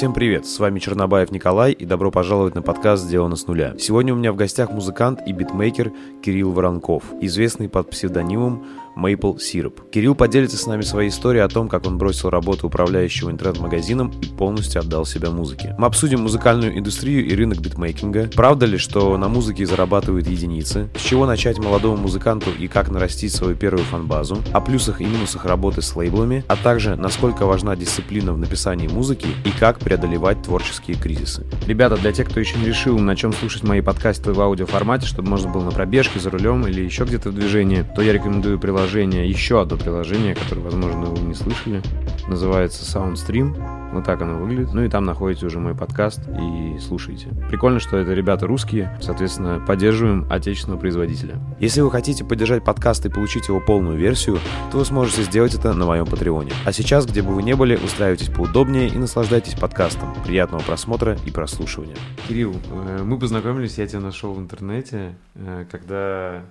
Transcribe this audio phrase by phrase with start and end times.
[0.00, 3.74] Всем привет, с вами Чернобаев Николай и добро пожаловать на подкаст «Сделано с нуля».
[3.78, 5.92] Сегодня у меня в гостях музыкант и битмейкер
[6.22, 8.64] Кирилл Воронков, известный под псевдонимом
[9.00, 9.90] Maple Syrup.
[9.90, 14.26] Кирилл поделится с нами своей историей о том, как он бросил работу управляющего интернет-магазином и
[14.26, 15.74] полностью отдал себя музыке.
[15.78, 18.30] Мы обсудим музыкальную индустрию и рынок битмейкинга.
[18.34, 20.90] Правда ли, что на музыке зарабатывают единицы?
[20.96, 24.38] С чего начать молодому музыканту и как нарастить свою первую фанбазу?
[24.52, 29.28] О плюсах и минусах работы с лейблами, а также насколько важна дисциплина в написании музыки
[29.44, 31.46] и как преодолевать творческие кризисы.
[31.66, 35.30] Ребята, для тех, кто еще не решил, на чем слушать мои подкасты в аудиоформате, чтобы
[35.30, 38.89] можно было на пробежке, за рулем или еще где-то в движении, то я рекомендую приложение
[38.90, 41.80] приложение, еще одно приложение, которое, возможно, вы не слышали.
[42.26, 43.92] Называется SoundStream.
[43.92, 44.74] Вот так оно выглядит.
[44.74, 47.28] Ну и там находите уже мой подкаст и слушайте.
[47.48, 51.40] Прикольно, что это ребята русские, соответственно, поддерживаем отечественного производителя.
[51.60, 54.40] Если вы хотите поддержать подкаст и получить его полную версию,
[54.72, 56.50] то вы сможете сделать это на моем Патреоне.
[56.64, 60.12] А сейчас, где бы вы ни были, устраивайтесь поудобнее и наслаждайтесь подкастом.
[60.26, 61.96] Приятного просмотра и прослушивания.
[62.26, 66.42] Кирилл, э, мы познакомились, я тебя нашел в интернете, э, когда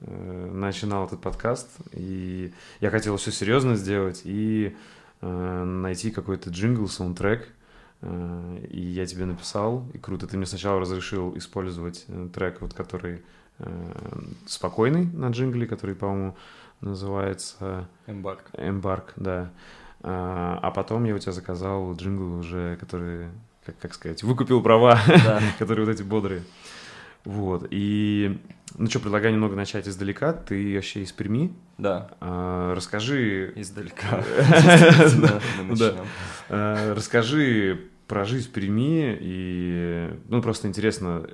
[0.00, 4.76] начинал этот подкаст, и я хотел все серьезно сделать и
[5.20, 7.48] э, найти какой-то джингл, саундтрек,
[8.02, 12.74] э, и я тебе написал, и круто, ты мне сначала разрешил использовать э, трек, вот
[12.74, 13.22] который
[13.58, 13.92] э,
[14.46, 16.36] спокойный на джингле, который, по-моему,
[16.80, 17.88] называется...
[18.06, 18.44] Эмбарк.
[18.56, 19.50] Эмбарк, да.
[20.02, 23.28] А, а потом я у тебя заказал джингл уже, который,
[23.64, 25.40] как, как сказать, выкупил права, да.
[25.58, 26.42] которые вот эти бодрые.
[27.24, 28.38] Вот, и,
[28.76, 30.32] ну что, предлагаю немного начать издалека.
[30.32, 31.54] Ты вообще из Перми?
[31.78, 32.10] Да.
[32.20, 33.52] А, расскажи...
[33.56, 34.22] Издалека.
[36.50, 41.26] А, расскажи про жизнь в Перми, и, ну, просто интересно,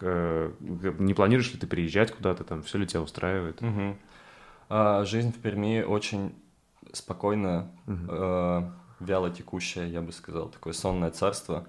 [0.00, 3.62] э, не планируешь ли ты приезжать куда-то, там, все ли тебя устраивает?
[4.68, 6.34] А, жизнь в Перми очень
[6.92, 8.62] спокойная, э,
[9.00, 11.66] вяло текущая, я бы сказал, такое сонное царство.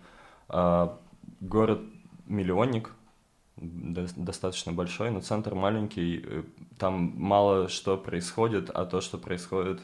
[1.40, 1.82] Город
[2.26, 2.92] миллионник,
[3.60, 6.44] достаточно большой, но центр маленький, э,
[6.78, 9.82] там мало что происходит, а то, что происходит,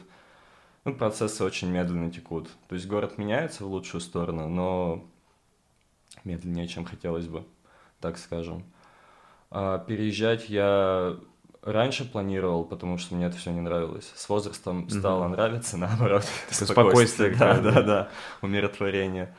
[0.84, 2.48] ну, процессы очень медленно текут.
[2.68, 5.04] То есть город меняется в лучшую сторону, но
[6.24, 7.44] медленнее, чем хотелось бы,
[8.00, 8.64] так скажем.
[9.50, 11.16] А переезжать я
[11.62, 14.10] раньше планировал, потому что мне это все не нравилось.
[14.14, 15.28] С возрастом стало mm-hmm.
[15.28, 16.24] нравиться, наоборот.
[16.50, 17.34] Спокойствие.
[17.34, 18.08] Да, да, да,
[18.40, 19.34] умиротворение.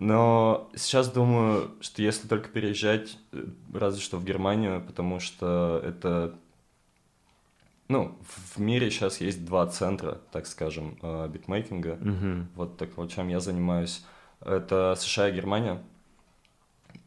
[0.00, 3.44] Но сейчас думаю, что если только переезжать, э,
[3.74, 6.34] разве что в Германию, потому что это...
[7.88, 8.16] Ну,
[8.54, 11.96] в мире сейчас есть два центра, так скажем, э, битмейкинга.
[11.96, 12.44] Mm-hmm.
[12.54, 14.02] Вот так вот, чем я занимаюсь.
[14.40, 15.82] Это США и Германия.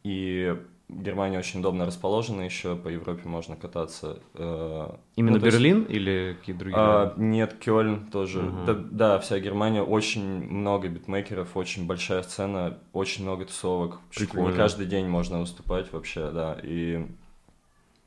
[0.04, 0.56] И
[0.88, 4.18] Германия очень удобно расположена, еще по Европе можно кататься.
[4.34, 6.78] Э, Именно ну, Берлин есть, или какие другие?
[6.78, 8.40] А, нет, Кёльн тоже.
[8.40, 8.66] Uh-huh.
[8.66, 13.98] Да, да, вся Германия, очень много битмейкеров, очень большая сцена, очень много тусовок.
[14.14, 14.50] Прикольно.
[14.50, 16.58] Не каждый день можно выступать вообще, да.
[16.62, 17.06] И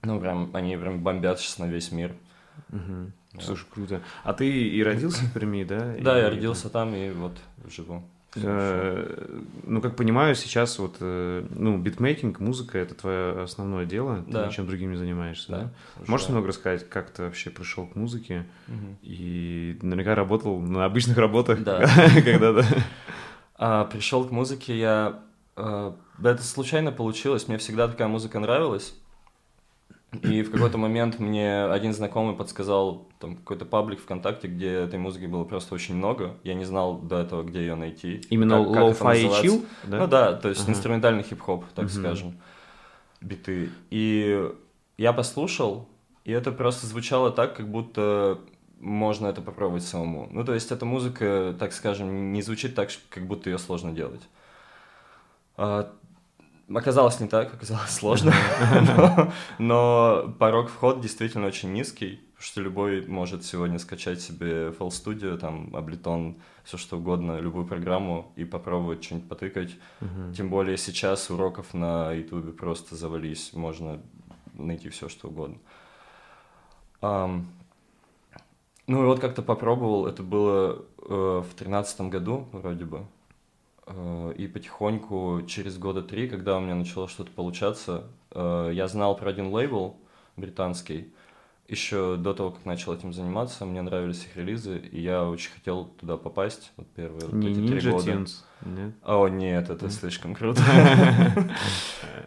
[0.04, 2.14] ну, прям, они прям бомбят сейчас на весь мир.
[2.70, 3.12] Uh-huh.
[3.34, 3.44] Вот.
[3.44, 4.02] Слушай, круто.
[4.24, 5.96] А ты и родился в Перми, да?
[6.00, 7.38] Да, я родился там и вот
[7.68, 8.04] живу.
[8.36, 14.32] Э, ну, как понимаю, сейчас вот, э, ну, битмейкинг, музыка— это твое основное дело, ты
[14.32, 14.48] да.
[14.48, 15.58] ничем другим не занимаешься, да?
[15.60, 15.72] да?
[16.08, 18.98] Можешь немного рассказать, как ты вообще пришел к музыке угу.
[19.02, 21.88] и наверняка работал на обычных работах да.
[22.24, 22.66] когда-то?
[23.56, 25.20] А, пришел к музыке я...
[25.56, 28.94] А, это случайно получилось, мне всегда такая музыка нравилась,
[30.14, 35.26] и в какой-то момент мне один знакомый подсказал там какой-то паблик ВКонтакте, где этой музыки
[35.26, 36.38] было просто очень много.
[36.44, 38.22] Я не знал до этого, где ее найти.
[38.30, 39.66] Именно low-fi и chill?
[39.84, 40.00] Да?
[40.00, 40.72] Ну да, то есть uh-huh.
[40.72, 42.00] инструментальный хип-хоп, так uh-huh.
[42.00, 42.40] скажем,
[43.20, 43.70] биты.
[43.90, 44.50] И
[44.98, 45.90] я послушал,
[46.24, 48.40] и это просто звучало так, как будто
[48.80, 50.30] можно это попробовать самому.
[50.32, 54.22] Ну, то есть эта музыка, так скажем, не звучит так, как будто ее сложно делать.
[56.74, 58.34] Оказалось не так, оказалось сложно,
[58.82, 65.38] но, но порог входа действительно очень низкий, что любой может сегодня скачать себе FL Studio,
[65.38, 69.76] там, Ableton, все что угодно, любую программу и попробовать что-нибудь потыкать.
[70.36, 74.02] Тем более сейчас уроков на YouTube просто завались, можно
[74.54, 75.58] найти все что угодно.
[77.00, 77.46] Um,
[78.88, 83.06] ну и вот как-то попробовал, это было э, в тринадцатом году вроде бы,
[84.38, 89.30] и потихоньку, через года три, когда у меня начало что-то получаться, э, я знал про
[89.30, 89.98] один лейбл
[90.36, 91.14] британский.
[91.68, 95.86] Еще до того, как начал этим заниматься, мне нравились их релизы, и я очень хотел
[96.00, 96.72] туда попасть.
[96.78, 98.12] Вот первые Не вот эти три года.
[98.12, 98.30] Tunes,
[98.66, 98.94] нет?
[99.04, 100.62] О, нет, это слишком круто.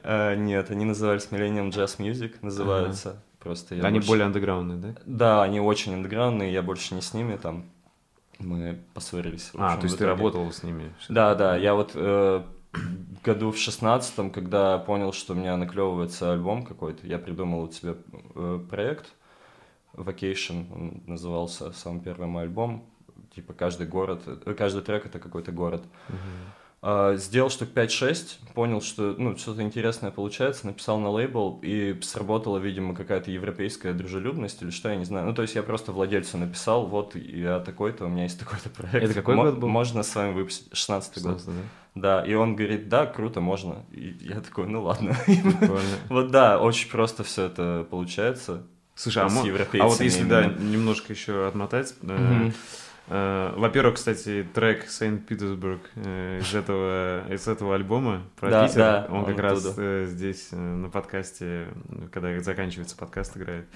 [0.03, 3.23] Э, нет, они назывались Millennium Jazz Music, называются.
[3.39, 5.01] Просто Они более андеграундные, да?
[5.05, 7.65] Да, они очень андеграундные, я больше не с ними там
[8.41, 9.51] мы поссорились.
[9.55, 10.93] А, то есть ты работал с ними?
[11.09, 12.43] Да, да, я вот э,
[13.25, 17.95] году в шестнадцатом, когда понял, что у меня наклевывается альбом какой-то, я придумал у себя
[18.35, 19.13] э, проект
[19.95, 22.85] Vacation, он назывался самый первый мой альбом,
[23.35, 25.85] типа каждый город, э, каждый трек это какой-то город.
[26.09, 26.15] Uh,
[26.82, 32.94] сделал штук 5-6, понял, что ну, что-то интересное получается, написал на лейбл, и сработала, видимо,
[32.94, 35.27] какая-то европейская дружелюбность или что, я не знаю.
[35.27, 39.05] Ну, то есть я просто владельцу написал, вот я такой-то, у меня есть такой-то проект.
[39.05, 39.69] Это какой Мо- год был?
[39.69, 40.75] Можно с вами выпустить.
[40.75, 41.43] 16 год.
[41.47, 41.53] Да?
[41.94, 43.85] да, и он говорит, да, круто, можно.
[43.93, 45.15] И я такой, ну ладно.
[46.09, 48.62] вот да, очень просто все это получается.
[48.94, 52.55] Слушай, а, а вот если, да, немножко еще отмотать, mm-hmm.
[53.11, 58.79] Uh, во-первых, кстати, трек Saint Petersburg uh, из этого из этого альбома про да, Питер,
[58.79, 59.69] да, он, он как оттуда.
[59.69, 61.67] раз uh, здесь на подкасте,
[62.12, 63.67] когда заканчивается подкаст, играет.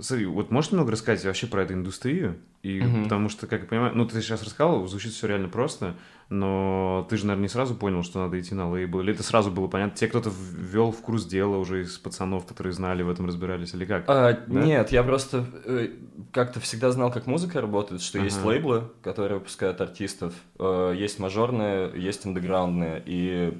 [0.00, 2.36] Смотри, вот можешь немного рассказать вообще про эту индустрию?
[2.62, 3.04] И угу.
[3.04, 5.96] потому что, как я понимаю, ну ты сейчас рассказал, звучит все реально просто,
[6.28, 9.50] но ты же, наверное, не сразу понял, что надо идти на лейбл, или это сразу
[9.50, 9.96] было понятно?
[9.96, 13.84] Тебе кто-то ввел в курс дела уже из пацанов, которые знали в этом, разбирались, или
[13.84, 14.04] как?
[14.08, 14.60] А, да?
[14.64, 15.90] Нет, я просто э,
[16.32, 18.24] как-то всегда знал, как музыка работает, что ага.
[18.26, 23.58] есть лейблы, которые выпускают артистов, э, есть мажорные, есть андеграундные, и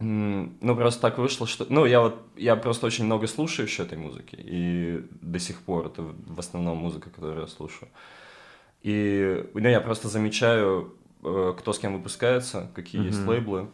[0.00, 1.66] ну, просто так вышло, что...
[1.68, 2.22] Ну, я вот...
[2.36, 6.78] Я просто очень много слушаю еще этой музыки, и до сих пор это в основном
[6.78, 7.88] музыка, которую я слушаю.
[8.82, 10.94] И ну, я просто замечаю,
[11.58, 13.06] кто с кем выпускается, какие mm-hmm.
[13.06, 13.68] есть лейблы.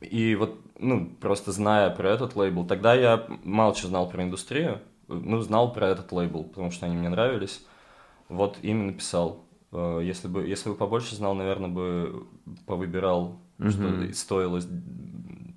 [0.00, 4.80] И вот, ну, просто зная про этот лейбл, тогда я мало чего знал про индустрию,
[5.08, 7.64] ну, знал про этот лейбл, потому что они мне нравились.
[8.28, 9.44] Вот именно писал.
[9.72, 12.26] Э, если бы, если бы побольше знал, наверное, бы
[12.66, 14.08] повыбирал mm-hmm.
[14.08, 14.60] что стоило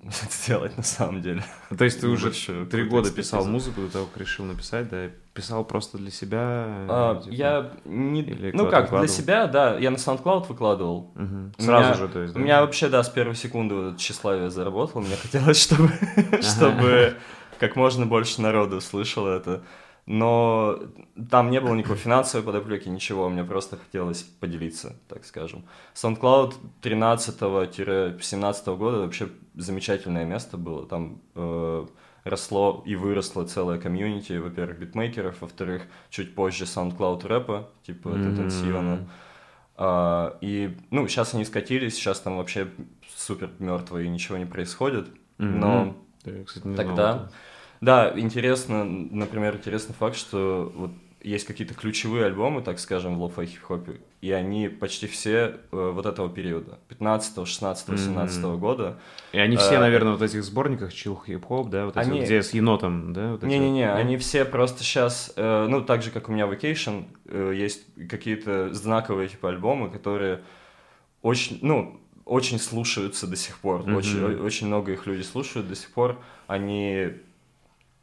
[0.30, 1.44] сделать на самом деле.
[1.76, 2.30] То есть ты уже
[2.66, 5.10] три года писал музыку до того, как решил написать, да?
[5.32, 6.66] Писал просто для себя?
[6.88, 8.22] А, типа, я не...
[8.52, 8.98] Ну как, выкладывал?
[8.98, 9.78] для себя, да.
[9.78, 11.12] Я на SoundCloud выкладывал.
[11.14, 11.64] Угу.
[11.64, 12.40] Сразу меня, же, то есть, да?
[12.40, 15.00] У меня вообще, да, с первой секунды вот тщеславие заработало.
[15.00, 15.90] Мне хотелось, чтобы,
[16.42, 17.16] чтобы
[17.58, 19.62] как можно больше народу слышало это
[20.06, 20.78] но
[21.30, 25.64] там не было никакой финансовой подоплеки, ничего, мне просто хотелось поделиться, так скажем.
[25.94, 31.86] SoundCloud 13-17 года вообще замечательное место было, там э,
[32.24, 38.32] росло и выросло целое комьюнити, во-первых, битмейкеров, во-вторых, чуть позже SoundCloud рэпа, типа mm-hmm.
[38.32, 39.08] Тетансиона.
[39.76, 42.68] А, и, ну, сейчас они скатились, сейчас там вообще
[43.16, 45.06] супер мертво и ничего не происходит,
[45.38, 45.44] mm-hmm.
[45.44, 47.12] но Я, кстати, не тогда...
[47.12, 47.28] Знал
[47.82, 53.46] да, интересно, например, интересный факт, что вот есть какие-то ключевые альбомы, так скажем, в lo-fi
[53.46, 58.58] хип-хопе, и они почти все э, вот этого периода, 15 16 17 mm-hmm.
[58.58, 59.00] года.
[59.32, 62.20] И они все, э, наверное, вот этих сборниках Chillhop, да, вот они...
[62.20, 63.32] эти, где с енотом, да?
[63.32, 67.06] Вот Не-не-не, вот, они все просто сейчас, э, ну, так же, как у меня Vacation,
[67.26, 70.42] э, есть какие-то знаковые, типа, альбомы, которые
[71.20, 73.96] очень, ну, очень слушаются до сих пор, mm-hmm.
[73.96, 77.14] очень, очень много их люди слушают до сих пор, они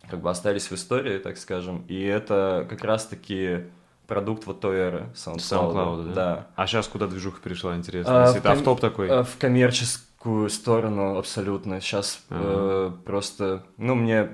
[0.09, 1.85] как бы остались в истории, так скажем.
[1.87, 3.65] И это как раз-таки
[4.07, 5.37] продукт вот той эры SoundCloud.
[5.37, 6.13] SoundCloud да?
[6.13, 6.47] да.
[6.55, 8.23] А сейчас куда движуха перешла, интересно?
[8.23, 9.09] А, Если это автоп такой?
[9.09, 11.79] А, в коммерческую сторону абсолютно.
[11.79, 12.91] Сейчас uh-huh.
[12.99, 13.63] э, просто...
[13.77, 14.29] Ну, мне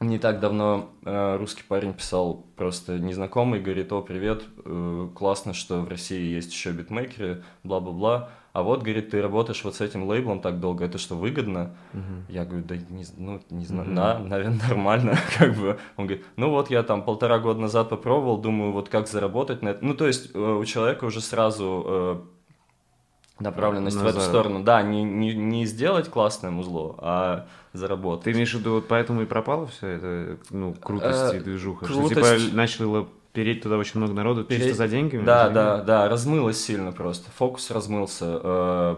[0.00, 5.80] не так давно э, русский парень писал просто незнакомый, говорит, о, привет, э, классно, что
[5.80, 10.40] в России есть еще битмейкеры, бла-бла-бла а вот, говорит, ты работаешь вот с этим лейблом
[10.40, 11.74] так долго, это что, выгодно?
[11.94, 12.02] Угу.
[12.28, 13.96] Я говорю, да не, ну, не знаю, угу.
[13.96, 15.78] да, наверное, нормально, как бы.
[15.96, 19.70] Он говорит, ну вот я там полтора года назад попробовал, думаю, вот как заработать на
[19.70, 19.82] это.
[19.84, 22.20] Ну, то есть э, у человека уже сразу э,
[23.40, 24.62] направленность на в эту сторону.
[24.62, 28.24] Да, не, не, не сделать классное музло, а заработать.
[28.24, 31.86] Ты имеешь в виду, вот поэтому и пропало все это, ну, крутость и движуха?
[31.86, 32.20] Крутость...
[32.20, 34.64] Что, типа, начало переть туда очень много народу Переть...
[34.64, 35.16] чисто за деньги?
[35.16, 37.30] Да, за да, да, размылось сильно просто.
[37.32, 38.40] Фокус размылся.
[38.42, 38.96] Э,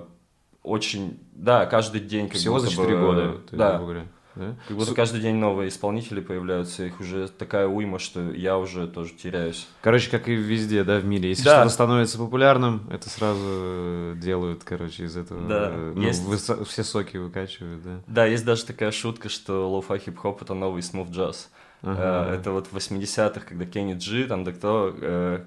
[0.63, 3.79] очень, да, каждый день как Всего будто за 4 бы, года, да.
[3.79, 4.07] говоря.
[4.35, 4.57] Да?
[4.67, 4.95] Как будто С...
[4.95, 9.69] каждый день новые исполнители появляются, их уже такая уйма, что я уже тоже теряюсь.
[9.81, 11.29] Короче, как и везде, да, в мире.
[11.29, 11.61] Если да.
[11.61, 15.47] что-то становится популярным, это сразу делают, короче, из этого.
[15.47, 15.71] Да.
[15.71, 16.25] Ну, есть...
[16.25, 16.65] высо...
[16.65, 18.01] все соки выкачивают, да.
[18.09, 21.51] Да, есть даже такая шутка, что lo-fi хип-хоп это новый smooth jazz.
[21.85, 22.33] Ага.
[22.33, 25.45] Э, это вот в 80-х, когда Кенни Джи, там, да кто, э,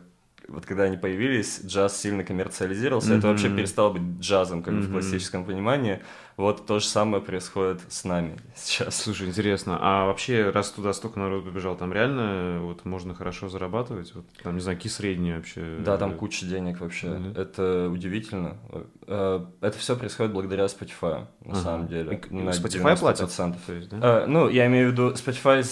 [0.48, 3.18] вот когда они появились, джаз сильно коммерциализировался, mm-hmm.
[3.18, 4.82] это вообще перестало быть джазом, как mm-hmm.
[4.82, 6.02] в классическом понимании.
[6.38, 9.02] Вот то же самое происходит с нами сейчас.
[9.02, 14.14] Слушай, интересно, а вообще, раз туда столько народу побежал, там реально вот можно хорошо зарабатывать?
[14.14, 15.78] Вот, там, не знаю, какие средние вообще?
[15.80, 17.08] Да, там куча денег вообще.
[17.08, 17.42] Mm-hmm.
[17.42, 18.58] Это удивительно.
[19.08, 21.62] Э, это все происходит благодаря Spotify, на ага.
[21.62, 22.16] самом деле.
[22.16, 23.36] И, Spotify платит?
[23.36, 24.26] То есть, да?
[24.28, 25.64] Ну, я имею в виду, Spotify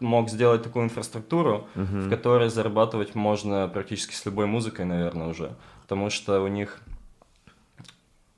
[0.00, 2.06] мог сделать такую инфраструктуру, uh-huh.
[2.06, 5.54] в которой зарабатывать можно практически с любой музыкой, наверное, уже.
[5.82, 6.80] Потому что у них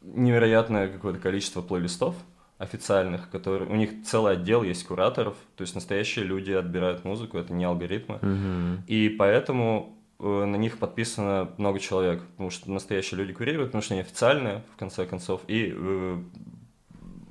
[0.03, 2.15] невероятное какое-то количество плейлистов
[2.59, 7.53] официальных, которые у них целый отдел есть кураторов, то есть настоящие люди отбирают музыку, это
[7.53, 8.79] не алгоритмы, uh-huh.
[8.87, 13.95] и поэтому э, на них подписано много человек, потому что настоящие люди курируют, потому что
[13.95, 16.23] они официальные, в конце концов, и э,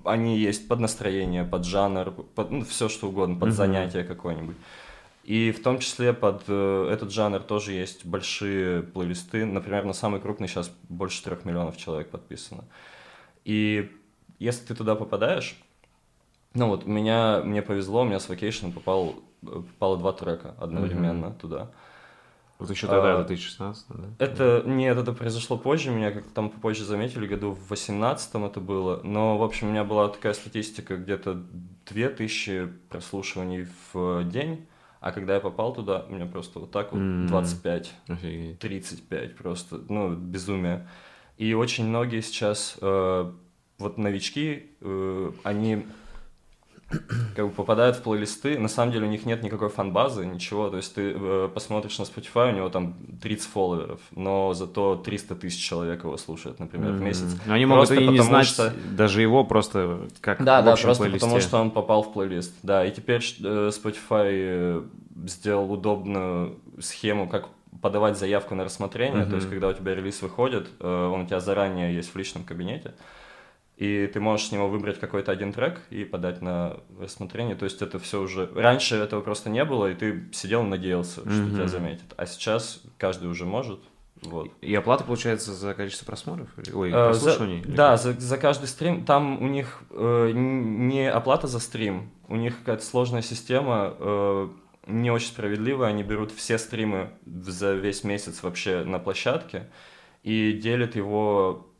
[0.05, 3.53] они есть под настроение, под жанр, под ну, все что угодно, под uh-huh.
[3.53, 4.55] занятие какое-нибудь.
[5.23, 9.45] И в том числе под э, этот жанр тоже есть большие плейлисты.
[9.45, 12.63] Например, на самый крупный сейчас больше трех миллионов человек подписано.
[13.45, 13.91] И
[14.39, 15.55] если ты туда попадаешь,
[16.53, 21.39] ну вот, меня, мне повезло, у меня с Vacation попал, попало два трека одновременно mm-hmm.
[21.39, 21.69] туда.
[22.61, 24.07] Вот еще тогда, а, 2016, да?
[24.19, 29.01] Это, нет, это произошло позже, меня как там попозже заметили, году в 18 это было,
[29.03, 31.41] но, в общем, у меня была такая статистика, где-то
[31.87, 34.67] 2000 прослушиваний в день,
[34.99, 38.59] а когда я попал туда, у меня просто вот так вот 25, Офигеть.
[38.59, 40.87] 35 просто, ну, безумие.
[41.37, 43.31] И очень многие сейчас, э,
[43.79, 45.87] вот новички, э, они
[47.35, 50.77] как бы попадают в плейлисты, на самом деле у них нет никакой фан-базы, ничего, то
[50.77, 55.63] есть ты э, посмотришь на Spotify, у него там 30 фолловеров, но зато 300 тысяч
[55.63, 56.97] человек его слушают, например, mm-hmm.
[56.97, 57.37] в месяц.
[57.45, 58.73] Но они могут и не знать что...
[58.91, 61.25] даже его просто как Да, в да, просто плейлисте.
[61.25, 64.81] потому что он попал в плейлист, да, и теперь э, Spotify э,
[65.27, 67.47] сделал удобную схему, как
[67.81, 69.29] подавать заявку на рассмотрение, mm-hmm.
[69.29, 72.43] то есть когда у тебя релиз выходит, э, он у тебя заранее есть в личном
[72.43, 72.93] кабинете,
[73.81, 77.55] и ты можешь с него выбрать какой-то один трек и подать на рассмотрение.
[77.55, 78.47] То есть это все уже...
[78.53, 81.49] Раньше этого просто не было, и ты сидел и надеялся, что mm-hmm.
[81.49, 82.13] тебя заметят.
[82.15, 83.79] А сейчас каждый уже может.
[84.21, 84.51] Вот.
[84.61, 86.47] И оплата получается за количество просмотров?
[86.71, 87.63] Ой, э, прослушиваний?
[87.63, 89.03] За, да, за, за каждый стрим.
[89.03, 94.47] Там у них э, не оплата за стрим, у них какая-то сложная система, э,
[94.85, 95.89] не очень справедливая.
[95.89, 99.71] Они берут все стримы за весь месяц вообще на площадке
[100.21, 101.70] и делят его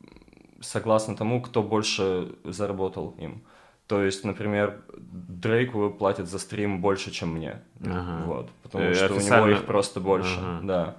[0.62, 3.42] согласно тому, кто больше заработал им.
[3.86, 7.62] То есть, например, Дрейку платят за стрим больше, чем мне.
[7.84, 8.24] Ага.
[8.24, 9.44] Вот, потому э, что официально...
[9.44, 10.38] у него их просто больше.
[10.40, 10.60] Ага.
[10.62, 10.96] Да.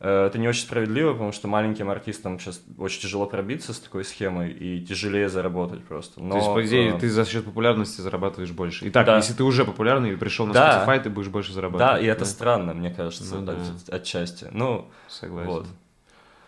[0.00, 4.04] Э, это не очень справедливо, потому что маленьким артистам сейчас очень тяжело пробиться с такой
[4.04, 6.20] схемой и тяжелее заработать просто.
[6.20, 6.98] Но, То есть, по идее, э...
[6.98, 8.88] ты за счет популярности зарабатываешь больше.
[8.88, 9.16] Итак, да.
[9.16, 10.84] если ты уже популярный и пришел на да.
[10.84, 11.94] Spotify, ты будешь больше зарабатывать.
[11.94, 12.26] Да, и это да?
[12.26, 13.52] странно, мне кажется, ну, да.
[13.52, 14.48] от, отчасти.
[14.50, 15.50] Ну, Согласен.
[15.50, 15.66] Вот.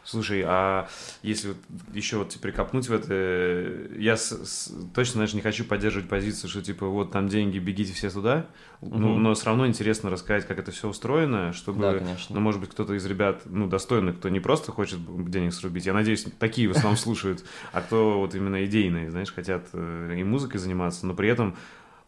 [0.08, 0.88] Слушай, а
[1.22, 1.58] если вот
[1.92, 6.48] еще вот теперь копнуть в это, я с, с, точно, знаешь, не хочу поддерживать позицию,
[6.48, 8.46] что типа вот там деньги, бегите все туда,
[8.80, 8.96] угу.
[8.96, 12.34] ну, но все равно интересно рассказать, как это все устроено, чтобы, да, конечно.
[12.34, 14.98] ну, может быть, кто-то из ребят, ну, достойный, кто не просто хочет
[15.30, 19.68] денег срубить, я надеюсь, такие в основном слушают, а кто вот именно идейные, знаешь, хотят
[19.74, 21.54] э, и музыкой заниматься, но при этом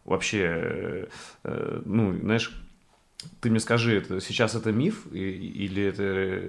[0.05, 1.07] вообще, э,
[1.43, 2.51] э, ну, знаешь,
[3.39, 6.03] ты мне скажи, это сейчас это миф или это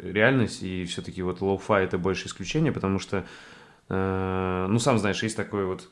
[0.08, 3.26] реальность, и все-таки вот lo-fi это больше исключение, потому что,
[3.88, 5.88] э, ну, сам знаешь, есть такой вот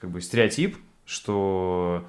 [0.00, 2.06] как бы стереотип, что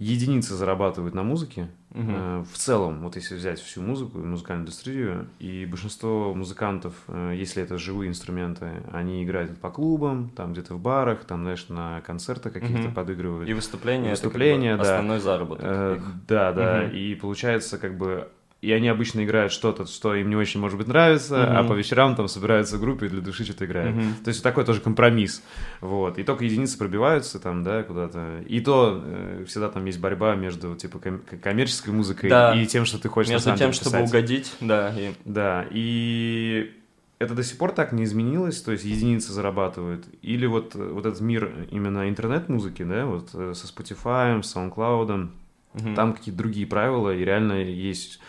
[0.00, 1.68] единицы зарабатывают на музыке.
[1.90, 2.44] Угу.
[2.44, 7.62] В целом, вот если взять всю музыку и музыкальную индустрию, и большинство музыкантов, э, если
[7.62, 12.54] это живые инструменты, они играют по клубам, там где-то в барах, там, знаешь, на концертах
[12.54, 12.94] каких-то угу.
[12.94, 13.48] подыгрывают.
[13.48, 15.22] И выступления, и выступления это как бы основной да.
[15.22, 15.64] заработок.
[15.68, 16.84] Э, да, да.
[16.86, 16.96] Угу.
[16.96, 18.28] И получается, как бы
[18.60, 21.56] и они обычно играют что-то, что им не очень, может быть, нравится, mm-hmm.
[21.56, 23.96] а по вечерам там собираются в группе и для души что-то играют.
[23.96, 24.24] Mm-hmm.
[24.24, 25.42] То есть такой тоже компромисс.
[25.80, 26.18] Вот.
[26.18, 28.42] И только единицы пробиваются там, да, куда-то.
[28.46, 32.54] И то э, всегда там есть борьба между, типа, ком- коммерческой музыкой да.
[32.54, 33.86] и тем, что ты хочешь Между тем, писать.
[33.86, 34.92] чтобы угодить, да.
[34.94, 35.14] И...
[35.24, 36.72] Да, и
[37.18, 40.04] это до сих пор так не изменилось, то есть единицы зарабатывают.
[40.20, 45.30] Или вот, вот этот мир именно интернет-музыки, да, вот э, со Spotify, с SoundCloud,
[45.74, 45.94] угу.
[45.94, 48.20] там какие-то другие правила, и реально есть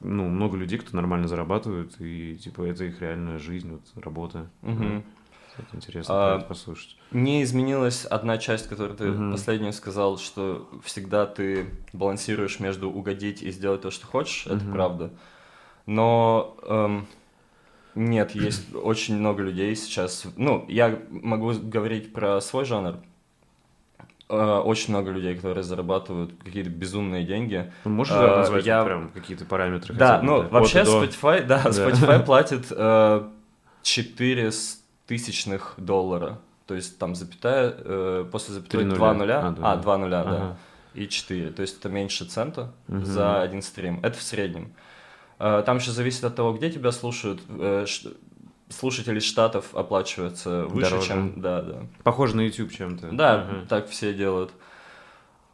[0.00, 4.50] ну, много людей, кто нормально зарабатывают, и, типа, это их реальная жизнь, вот, работа.
[4.62, 5.02] Угу.
[5.58, 6.96] Это интересно а, послушать.
[7.10, 9.32] Не изменилась одна часть, которую ты угу.
[9.32, 14.56] последнюю сказал, что всегда ты балансируешь между угодить и сделать то, что хочешь, угу.
[14.56, 15.12] это правда.
[15.86, 17.06] Но эм,
[17.94, 20.26] нет, есть очень много людей сейчас.
[20.36, 22.98] Ну, я могу говорить про свой жанр,
[24.28, 27.72] очень много людей, которые зарабатывают какие-то безумные деньги.
[27.84, 28.84] Можешь uh, назвать я...
[28.84, 29.94] прям какие-то параметры?
[29.94, 30.48] Да, ну да?
[30.48, 33.28] вообще Spotify, да, да, Spotify платит uh,
[33.82, 34.52] 4
[35.06, 36.40] тысячных доллара.
[36.66, 39.72] То есть там запятая, uh, после запятой 2 нуля, а, да.
[39.72, 40.30] а 2 нуля, ага.
[40.30, 40.56] да,
[40.92, 41.50] и 4.
[41.52, 43.04] То есть это меньше цента угу.
[43.04, 44.00] за один стрим.
[44.02, 44.74] Это в среднем.
[45.38, 47.40] Uh, там еще зависит от того, где тебя слушают,
[48.70, 51.08] слушателей штатов оплачивается выше, Дороже.
[51.08, 51.40] чем...
[51.40, 51.86] Да, да.
[52.02, 53.10] Похоже на YouTube чем-то.
[53.12, 53.66] Да, uh-huh.
[53.66, 54.52] так все делают.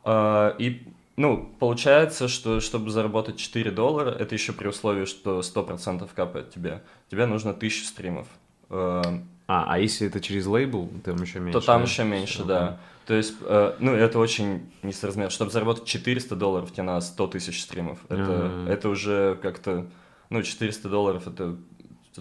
[0.05, 0.83] А, и
[1.17, 6.83] ну, получается, что чтобы заработать 4 доллара, это еще при условии, что 100% капает тебе,
[7.11, 8.27] тебе нужно 1000 стримов.
[8.69, 9.03] Э,
[9.47, 11.61] а, а если это через лейбл, там еще меньше?
[11.61, 11.87] То там да?
[11.87, 12.81] еще меньше, Все, да.
[13.07, 15.31] То есть, э, ну, это очень несоразмерно.
[15.31, 17.99] Чтобы заработать 400 долларов, тебе надо 100 тысяч стримов.
[18.09, 19.87] Это, это уже как-то,
[20.31, 21.57] ну, 400 долларов это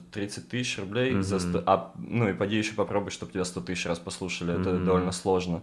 [0.02, 1.22] 30 тысяч рублей, mm-hmm.
[1.22, 4.60] за 100, а, ну, и поди еще попробуй, чтобы тебя 100 тысяч раз послушали.
[4.60, 4.86] Это mm-hmm.
[4.86, 5.62] довольно сложно.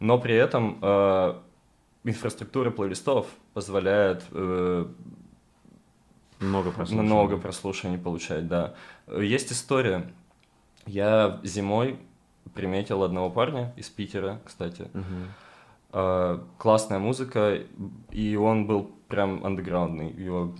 [0.00, 1.34] Но при этом э,
[2.04, 4.86] инфраструктура плейлистов позволяет э,
[6.40, 7.06] много прослушаний.
[7.06, 8.74] много прослушаний получать, да.
[9.08, 10.12] Есть история.
[10.86, 11.98] Я зимой
[12.54, 14.88] приметил одного парня из Питера, кстати.
[15.92, 17.62] Uh, классная музыка,
[18.10, 20.10] и он был прям андеграундный.
[20.10, 20.52] Его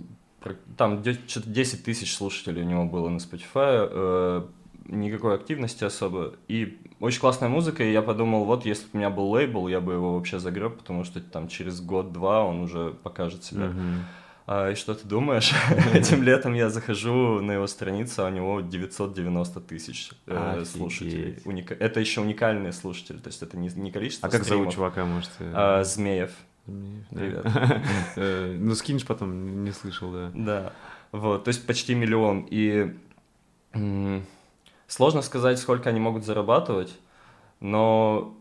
[0.77, 4.51] там что-то 10 тысяч слушателей у него было на Spotify, uh,
[4.87, 6.35] никакой активности особо.
[6.49, 9.81] И очень классная музыка, и я подумал, вот если бы у меня был лейбл, я
[9.81, 13.67] бы его вообще загреб, потому что там через год-два он уже покажет себя.
[13.67, 13.99] Uh-huh.
[14.47, 15.53] А, и что ты думаешь?
[15.95, 21.39] Этим летом я захожу на его страницу, а у него 990 тысяч э, слушателей.
[21.47, 21.75] Уника...
[21.75, 25.31] Это еще уникальные слушатели, то есть это не, не количество А как зовут чувака, может?
[25.41, 26.31] А, Змеев.
[26.67, 27.45] Привет.
[28.17, 30.31] Э, ну, скинешь потом, не слышал, да.
[30.35, 30.73] Да,
[31.13, 32.47] вот, то есть почти миллион.
[32.51, 32.95] И
[34.87, 36.95] сложно сказать, сколько они могут зарабатывать,
[37.61, 38.37] но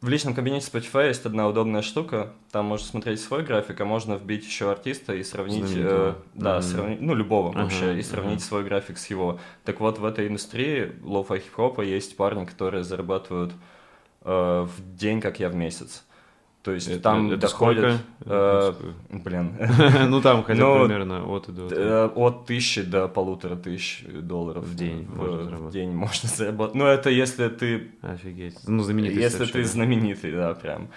[0.00, 2.32] в личном кабинете Spotify есть одна удобная штука.
[2.50, 6.62] Там можно смотреть свой график, а можно вбить еще артиста и сравнить, э, да, mm-hmm.
[6.62, 8.48] сравнить, ну любого uh-huh, вообще, и сравнить uh-huh.
[8.48, 9.38] свой график с его.
[9.64, 13.52] Так вот в этой индустрии lo-fi хип-хопа есть парни, которые зарабатывают
[14.22, 16.05] э, в день, как я в месяц.
[16.66, 18.00] То есть это, там это доходит...
[18.22, 18.72] Э,
[19.10, 19.54] блин.
[20.08, 21.68] ну там хотя бы ну, примерно от и до.
[21.70, 24.64] Э, от тысячи до полутора тысяч долларов.
[24.64, 25.60] В день в, заработать.
[25.60, 26.74] В день можно заработать.
[26.74, 27.92] Ну это если ты...
[28.02, 28.58] Офигеть.
[28.66, 29.22] Ну знаменитый.
[29.22, 30.88] Если ты знаменитый, да, прям.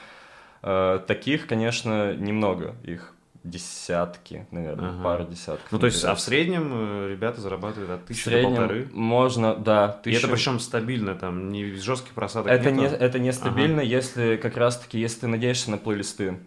[0.64, 2.74] Э, таких, конечно, немного.
[2.84, 3.14] Их
[3.50, 5.04] десятки, наверное, ага.
[5.04, 5.72] пара десятков.
[5.72, 8.90] Ну, то есть, а в среднем э, ребята зарабатывают от тысячи до полторы?
[8.94, 9.90] можно, да.
[9.90, 10.20] Тысячу...
[10.20, 12.96] И это причем стабильно, там, не жестких просадок это нету?
[12.96, 13.90] Не, это не стабильно, ага.
[13.90, 16.40] если как раз-таки, если ты надеешься на плейлисты.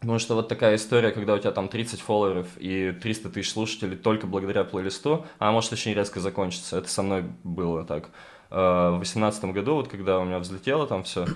[0.00, 3.96] Потому что вот такая история, когда у тебя там 30 фолловеров и 300 тысяч слушателей
[3.96, 6.78] только благодаря плейлисту, а может очень резко закончиться.
[6.78, 8.10] Это со мной было так.
[8.50, 11.26] Э, в 2018 году, вот когда у меня взлетело там все,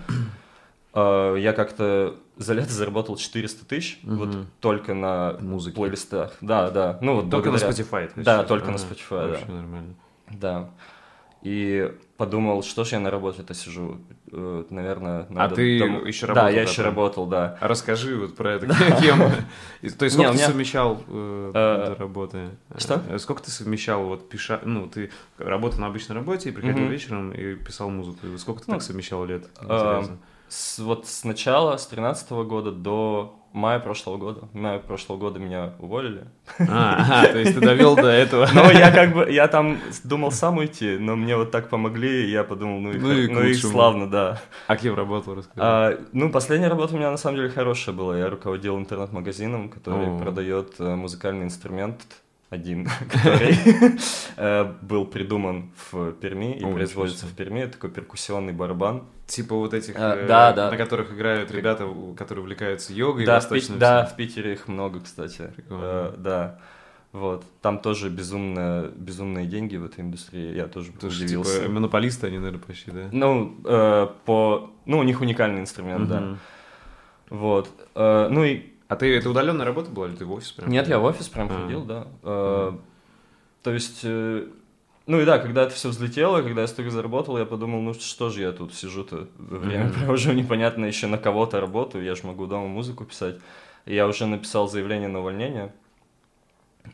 [0.94, 4.14] я как-то за лето заработал 400 тысяч, угу.
[4.14, 5.76] вот только на Музыке.
[5.76, 6.33] плейлистах.
[6.40, 6.98] Да, да.
[7.03, 7.68] Ну, вот только благодаря...
[7.68, 8.11] на Spotify.
[8.16, 9.53] Да, только а, на Spotify, вообще да.
[9.53, 9.94] нормально.
[10.31, 10.70] Да.
[11.42, 13.98] И подумал, что ж я на работе-то сижу,
[14.31, 15.55] э, наверное, а надо...
[15.55, 16.07] А ты дом...
[16.07, 16.44] еще работал?
[16.44, 17.59] Да, я еще работал, да.
[17.61, 18.66] А расскажи вот про это,
[19.00, 19.18] кем...
[19.96, 22.50] То есть сколько ты совмещал э, э, работы?
[22.76, 23.03] Что?
[23.18, 24.61] Сколько ты совмещал, вот, пиша...
[24.64, 28.26] Ну, ты работал на обычной работе и приходил вечером и писал музыку.
[28.38, 29.44] Сколько ты так ну, совмещал лет?
[29.62, 30.18] Интересно
[30.51, 34.49] с, вот с начала, с 13 года до мая прошлого года.
[34.53, 36.27] Мая прошлого года меня уволили.
[36.59, 38.49] А, то есть ты довел до этого.
[38.55, 42.31] Но я как бы, я там думал сам уйти, но мне вот так помогли, и
[42.31, 44.41] я подумал, ну, ну, и, ну и славно, да.
[44.67, 45.61] А кем работал, расскажи.
[45.61, 48.19] А, ну, последняя работа у меня на самом деле хорошая была.
[48.19, 50.19] Я руководил интернет-магазином, который О.
[50.19, 52.01] продает э, музыкальный инструмент
[52.51, 53.57] один, который
[54.37, 57.61] э, был придуман в Перми и производится в Перми.
[57.61, 59.05] Это такой перкуссионный барабан.
[59.27, 60.71] Типа вот этих, э, да.
[60.71, 63.25] на которых играют ребята, которые увлекаются йогой.
[63.25, 65.53] Да, в, да в Питере их много, кстати.
[65.69, 66.59] Э, да.
[67.13, 67.45] Вот.
[67.61, 70.55] Там тоже безумно, безумные деньги в этой индустрии.
[70.55, 71.61] Я тоже тоже удивился.
[71.61, 73.09] Типа монополисты они, наверное, почти, да?
[73.13, 74.71] Ну, э, по...
[74.87, 76.37] Ну, у них уникальный инструмент, да.
[77.29, 77.69] Вот.
[77.95, 80.68] Э, ну и а ты это удаленная работа была или ты в офис прям?
[80.68, 81.62] Нет, я в офис прям а.
[81.62, 82.09] ходил, да.
[82.24, 82.76] А,
[83.62, 84.48] то есть, э,
[85.07, 88.31] ну и да, когда это все взлетело, когда я столько заработал, я подумал, ну что
[88.31, 92.66] же я тут сижу-то, время провожу непонятно еще на кого-то работаю, я же могу дома
[92.66, 93.37] музыку писать.
[93.87, 95.72] И я уже написал заявление на увольнение,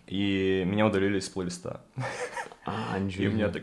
[0.07, 1.81] и меня удалили из плейлиста.
[2.67, 2.99] А.
[2.99, 3.63] И у меня так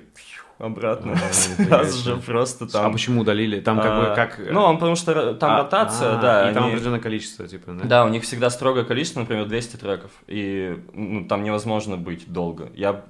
[0.63, 1.13] обратно.
[1.13, 2.86] А, Сразу же просто там...
[2.86, 3.60] А почему удалили?
[3.60, 4.39] Там как бы а, как...
[4.39, 6.49] Ну, он потому что там а, ротация, да.
[6.49, 7.84] И там определенное количество, типа, да?
[7.84, 10.12] Да, у них всегда строгое количество, например, 200 треков.
[10.28, 12.69] И ну, там невозможно быть долго.
[12.76, 13.04] Я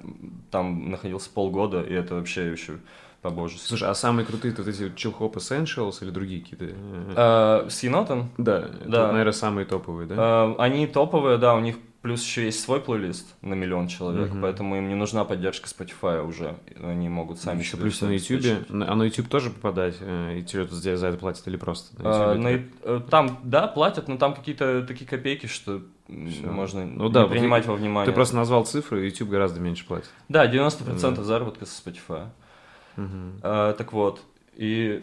[0.50, 2.78] там находился полгода, и это вообще еще
[3.22, 3.68] по божеству.
[3.68, 6.74] Слушай, а самые крутые вот эти Chill Hop Essentials или другие какие-то?
[7.16, 8.30] Э, с енотом?
[8.36, 9.08] Да, да.
[9.08, 10.54] наверное, самые топовые, да?
[10.58, 14.42] Они топовые, да, у них Плюс еще есть свой плейлист на миллион человек, угу.
[14.42, 16.54] поэтому им не нужна поддержка Spotify уже.
[16.82, 18.66] Они могут сами еще плюс на YouTube.
[18.70, 19.96] А на YouTube тоже попадать?
[20.00, 22.02] Э, и тебе за это платят или просто?
[22.02, 26.46] На а, на, э, там, да, платят, но там какие-то такие копейки, что Все.
[26.46, 28.12] можно ну, да, принимать ты, во внимание.
[28.12, 30.10] Ты просто назвал цифры, YouTube гораздо меньше платит.
[30.28, 31.22] Да, 90% да.
[31.22, 32.26] заработка со Spotify.
[32.98, 33.40] Угу.
[33.40, 34.20] А, так вот,
[34.56, 35.02] и...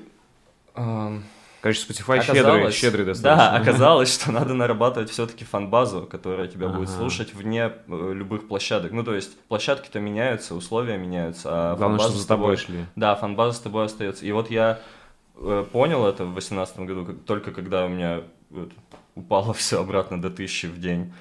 [0.75, 1.17] А,
[1.61, 3.51] Короче, Spotify оказалось, щедрый, щедрый достаточно.
[3.51, 6.79] Да, оказалось, что надо нарабатывать все-таки фан-базу, которая тебя ага.
[6.79, 8.91] будет слушать вне э, любых площадок.
[8.91, 12.85] Ну, то есть, площадки-то меняются, условия меняются, а Главное, что за тобой шли.
[12.95, 14.25] Да, фан-база с тобой остается.
[14.25, 14.79] И вот я
[15.35, 18.71] э, понял это в 2018 году, только когда у меня вот,
[19.13, 21.13] упало все обратно до тысячи в день.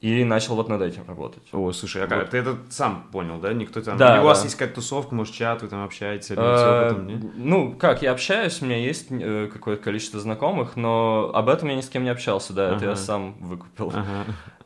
[0.00, 1.42] И начал вот над этим работать.
[1.52, 2.30] О, слушай, а вот.
[2.30, 3.52] ты это сам понял, да?
[3.52, 3.98] Никто там...
[3.98, 7.06] Да, Или у вас есть какая-то тусовка, может, чат, вы там общаетесь, или все потом,
[7.06, 7.20] нет?
[7.36, 11.74] Ну, как, я общаюсь, у меня есть э, какое-то количество знакомых, но об этом я
[11.74, 13.92] ни с кем не общался, да, это я сам выкупил.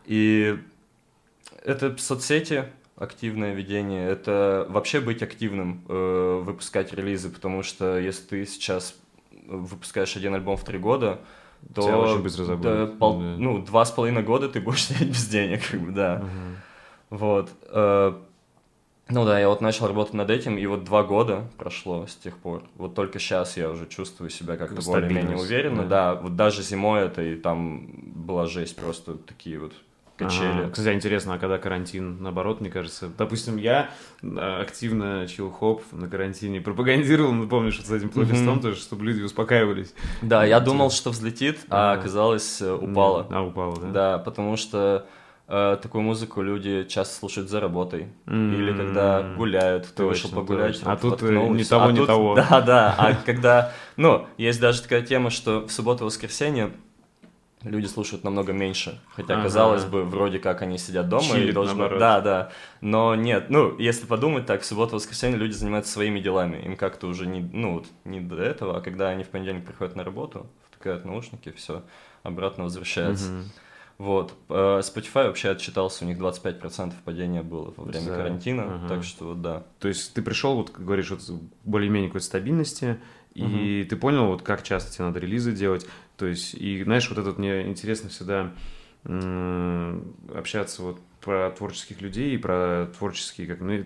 [0.07, 0.57] И
[1.65, 2.67] это соцсети,
[2.97, 8.95] активное ведение, это вообще быть активным, э, выпускать релизы, потому что если ты сейчас
[9.47, 11.19] выпускаешь один альбом в три года,
[11.75, 12.91] то Тебя очень быстро забудут.
[12.91, 13.35] Да, пол, да.
[13.39, 16.23] Ну, два с половиной года ты будешь сидеть без денег, как бы, да.
[16.23, 17.19] Угу.
[17.19, 17.51] Вот.
[17.69, 18.15] Э,
[19.09, 22.39] ну да, я вот начал работать над этим, и вот два года прошло с тех
[22.39, 22.63] пор.
[22.77, 25.83] Вот только сейчас я уже чувствую себя как-то более-менее уверенно.
[25.83, 26.15] Да.
[26.15, 29.75] да, вот даже зимой это и там была жесть, просто такие вот
[30.17, 30.61] качели.
[30.63, 30.71] Ага.
[30.71, 33.91] Кстати, интересно, а когда карантин, наоборот, мне кажется, допустим, я
[34.23, 38.63] а, активно чил-хоп на карантине пропагандировал, ну, помнишь, вот с этим плейлистом mm-hmm.
[38.63, 39.95] тоже, чтобы люди успокаивались.
[40.23, 43.27] Да, я думал, что взлетит, а оказалось э, упало.
[43.31, 43.89] А, упало, да?
[43.89, 45.07] Да, потому что
[45.49, 48.09] э, такую музыку люди часто слушают за работой.
[48.27, 48.55] Mm-hmm.
[48.55, 50.81] Или когда гуляют, ты вышел погулять.
[50.85, 52.35] А тут э, ни того, а ни тут, того.
[52.51, 52.95] Да, да.
[52.97, 53.73] А когда...
[53.97, 56.73] Ну, есть даже такая тема, что в субботу-воскресенье
[57.65, 59.01] люди слушают намного меньше.
[59.15, 59.45] Хотя, ага.
[59.45, 61.89] казалось бы, вроде как они сидят дома Чилит, и должны...
[61.99, 62.51] Да, да.
[62.81, 66.59] Но нет, ну, если подумать так, в субботу-воскресенье люди занимаются своими делами.
[66.65, 69.97] Им как-то уже не, ну, вот, не до этого, а когда они в понедельник приходят
[69.97, 71.83] на работу, втыкают наушники, все,
[72.23, 73.31] обратно возвращаются.
[73.31, 73.43] Угу.
[73.99, 74.35] Вот.
[74.49, 78.17] Э, Spotify вообще отчитался, у них 25% падения было во время да.
[78.17, 78.89] карантина, ага.
[78.89, 79.63] так что да.
[79.79, 81.21] То есть ты пришел, вот, как говоришь, вот
[81.65, 82.99] более-менее какой-то стабильности,
[83.35, 83.89] и угу.
[83.91, 85.87] ты понял, вот как часто тебе надо релизы делать.
[86.17, 88.53] То есть, и знаешь, вот этот мне интересно всегда
[90.35, 93.85] общаться вот про творческих людей и про творческие, как, ну,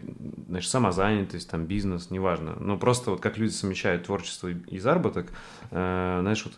[0.48, 2.56] знаешь, самозанятость, там, бизнес, неважно.
[2.61, 5.32] Но просто вот как люди совмещают творчество и заработок,
[5.70, 6.54] э, знаешь, вот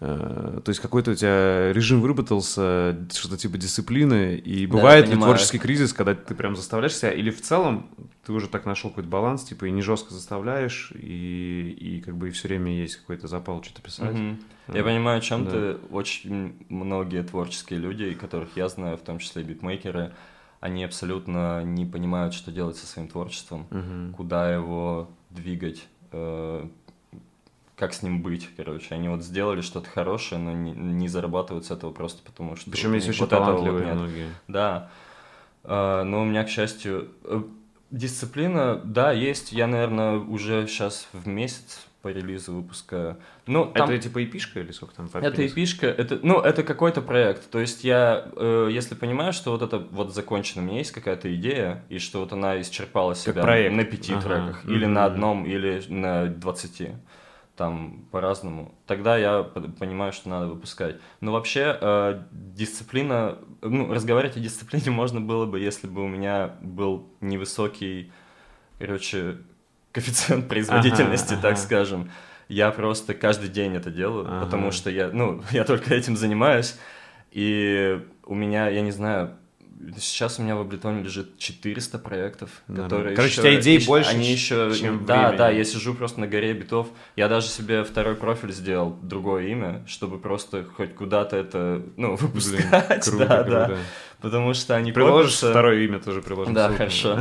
[0.00, 5.18] Э, то есть какой-то у тебя режим выработался, что-то типа дисциплины, и бывает да, ли
[5.18, 7.90] творческий кризис, когда ты прям заставляешь себя, или в целом
[8.24, 12.28] ты уже так нашел какой-то баланс, типа и не жестко заставляешь, и, и как бы
[12.28, 14.14] и все время есть какой-то запал что-то писать.
[14.14, 14.36] Угу.
[14.68, 15.50] А, я понимаю, о чем да.
[15.50, 15.78] ты.
[15.90, 20.12] Очень многие творческие люди, которых я знаю, в том числе и битмейкеры,
[20.60, 24.16] они абсолютно не понимают, что делать со своим творчеством, угу.
[24.16, 26.68] куда его двигать э,
[27.80, 28.94] как с ним быть, короче.
[28.94, 32.70] Они вот сделали что-то хорошее, но не, не зарабатывают с этого просто потому, что...
[32.70, 34.28] Причем есть очень вот талантливые вот многие.
[34.48, 34.90] Да.
[35.64, 37.42] А, но у меня, к счастью, э,
[37.90, 39.52] дисциплина, да, есть.
[39.52, 43.18] Я, наверное, уже сейчас в месяц по релизу выпускаю.
[43.46, 43.90] Ну, там...
[43.90, 45.10] Это типа эпишка или сколько там?
[45.12, 47.50] Это эпишка, это, ну, это какой-то проект.
[47.50, 51.34] То есть я, э, если понимаю, что вот это вот закончено, у меня есть какая-то
[51.34, 53.74] идея, и что вот она исчерпала себя проект.
[53.74, 54.22] на пяти ага.
[54.22, 54.74] треках, mm-hmm.
[54.74, 56.90] или на одном, или на двадцати
[57.60, 60.96] там по-разному, тогда я понимаю, что надо выпускать.
[61.20, 66.54] Но вообще э, дисциплина, ну, разговаривать о дисциплине можно было бы, если бы у меня
[66.62, 68.12] был невысокий,
[68.78, 69.36] короче,
[69.92, 71.60] коэффициент производительности, ага, так ага.
[71.60, 72.10] скажем.
[72.48, 74.46] Я просто каждый день это делаю, ага.
[74.46, 76.78] потому что я, ну, я только этим занимаюсь,
[77.30, 79.36] и у меня, я не знаю,
[79.98, 83.76] Сейчас у меня в Абletone лежит 400 проектов, да, которые Короче, еще, у тебя идей
[83.76, 85.38] еще, больше, они еще, чем Да, времени.
[85.38, 86.88] да, я сижу просто на горе битов.
[87.16, 92.60] Я даже себе второй профиль сделал, другое имя, чтобы просто хоть куда-то это, ну, выпускать.
[92.60, 93.66] Блин, круто, да, круто.
[93.68, 93.76] да.
[94.20, 95.50] Потому что они Приложишь копятся...
[95.50, 96.52] второе имя тоже приложим.
[96.52, 97.18] Да, хорошо.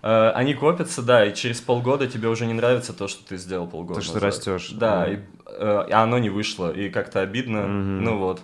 [0.00, 3.66] Uh, они копятся, да, и через полгода тебе уже не нравится то, что ты сделал
[3.66, 4.00] полгода.
[4.00, 4.70] То, что растешь.
[4.70, 7.66] Да, и, uh, и оно не вышло, и как-то обидно.
[7.66, 8.40] Ну вот.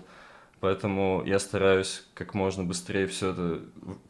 [0.65, 3.61] Поэтому я стараюсь как можно быстрее все это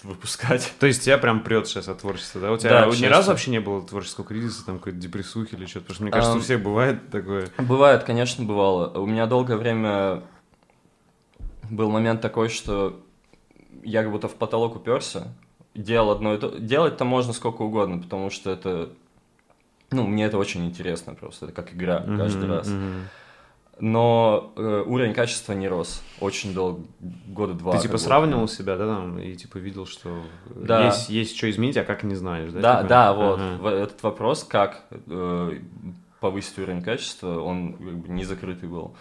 [0.04, 0.72] выпускать.
[0.78, 2.52] То есть тебя прям прет сейчас от творчества, да?
[2.52, 5.86] У тебя да, ни разу вообще не было творческого кризиса, там какой-то депрессухи или что-то?
[5.86, 7.48] Потому что мне кажется, а, у всех бывает такое.
[7.58, 8.96] Бывает, конечно, бывало.
[8.96, 10.22] У меня долгое время
[11.68, 13.02] был момент такой, что
[13.82, 15.34] я как будто в потолок уперся,
[15.74, 16.56] делал одно и то.
[16.56, 18.90] Делать-то можно сколько угодно, потому что это...
[19.90, 22.68] Ну, мне это очень интересно просто, это как игра mm-hmm, каждый раз.
[22.68, 23.02] Mm-hmm
[23.80, 26.82] но э, уровень качества не рос очень долго,
[27.26, 27.72] года два.
[27.72, 30.22] Ты типа сравнивал себя, да, там, и типа видел, что
[30.54, 30.86] да.
[30.86, 32.60] есть, есть что изменить, а как не знаешь, да?
[32.60, 32.88] Да, типа?
[32.88, 33.40] да, вот.
[33.40, 33.70] Ага.
[33.70, 35.58] Этот вопрос, как э,
[36.20, 38.94] повысить уровень качества, он как бы не закрытый был.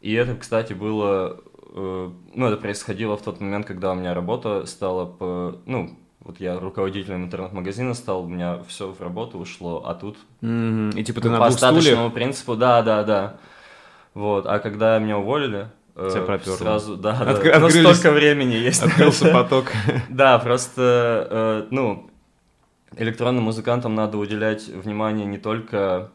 [0.00, 1.40] И это, кстати, было,
[1.74, 6.40] э, ну, это происходило в тот момент, когда у меня работа стала по, ну, вот
[6.40, 10.98] я руководителем интернет-магазина стал, у меня все в работу ушло, а тут mm-hmm.
[10.98, 13.36] и типа ты по на двух остаточному принципу, да, да, да.
[14.14, 16.56] Вот, а когда меня уволили, э, Тебя проперло.
[16.56, 17.58] Сразу, да, От, да.
[17.58, 18.82] Ну, столько времени есть.
[18.82, 19.72] Открылся поток.
[20.08, 22.10] Да, просто, э, ну,
[22.96, 26.10] электронным музыкантам надо уделять внимание не только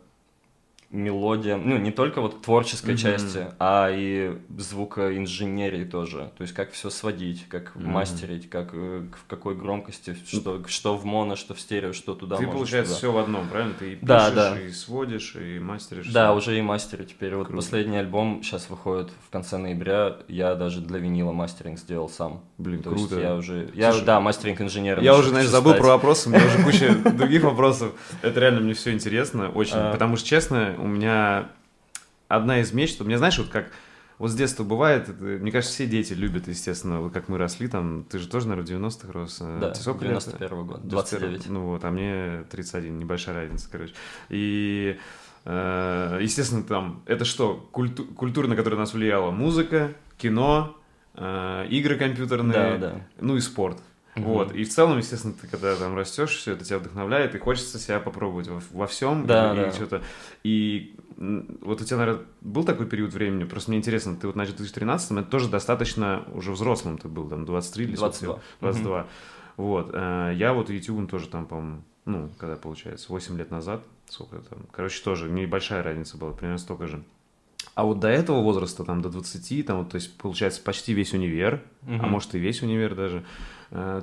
[0.91, 2.97] мелодия, ну, не только вот творческой mm-hmm.
[2.97, 6.31] части, а и звукоинженерии тоже.
[6.37, 7.87] То есть, как все сводить, как mm-hmm.
[7.87, 12.37] мастерить, как э, в какой громкости, что, что в моно, что в стерео, что туда
[12.37, 12.97] Ты, получается, туда.
[12.97, 13.75] все в одном, правильно?
[13.77, 14.59] Ты и пишешь, да, да.
[14.59, 16.07] и сводишь, и мастеришь.
[16.07, 16.37] Да, все.
[16.37, 17.29] уже и мастерю теперь.
[17.33, 17.51] Круто.
[17.51, 20.17] Вот последний альбом сейчас выходит в конце ноября.
[20.27, 22.41] Я даже для винила мастеринг сделал сам.
[22.57, 23.15] Блин, То круто.
[23.15, 25.03] Есть я уже, я, Слушай, да, мастеринг инженером.
[25.03, 27.91] Я уже, знаешь, забыл про вопросы, у меня уже куча других вопросов.
[28.23, 29.75] Это реально мне все интересно, очень.
[29.75, 29.91] А.
[29.91, 31.51] Потому что, честно, у меня
[32.27, 33.71] одна из мечт, у меня, знаешь, вот как
[34.19, 37.69] вот с детства бывает, это, мне кажется, все дети любят, естественно, вот как мы росли,
[37.69, 39.37] там, ты же тоже, наверное, в 90-х рос.
[39.39, 41.49] Э, да, 91 год, 29.
[41.49, 43.93] Ну вот, а мне 31, небольшая разница, короче.
[44.27, 44.99] И,
[45.45, 49.31] э, естественно, там, это что, культу культура, на которую нас влияла?
[49.31, 50.75] Музыка, кино,
[51.15, 53.01] э, игры компьютерные, да, да.
[53.21, 53.77] ну и спорт.
[54.21, 54.31] Угу.
[54.31, 54.53] Вот.
[54.53, 57.99] И в целом, естественно, ты когда там растешь, все это тебя вдохновляет, и хочется себя
[57.99, 59.25] попробовать во, во всем.
[59.25, 59.67] Да, и, да.
[59.67, 60.01] И что-то.
[60.43, 64.53] И вот у тебя, наверное, был такой период времени, просто мне интересно, ты вот начал
[64.53, 68.39] в 2013 это тоже достаточно уже взрослым ты был, там, 23 или 22.
[68.61, 68.99] 22.
[68.99, 69.07] Угу.
[69.57, 69.89] Вот.
[69.93, 74.59] Э, я вот YouTube тоже там, по-моему, ну, когда получается, 8 лет назад, сколько там,
[74.71, 77.03] короче, тоже небольшая разница была, примерно столько же.
[77.75, 81.13] А вот до этого возраста, там, до 20, там, вот, то есть, получается, почти весь
[81.13, 81.99] универ, угу.
[82.01, 83.25] а может и весь универ даже,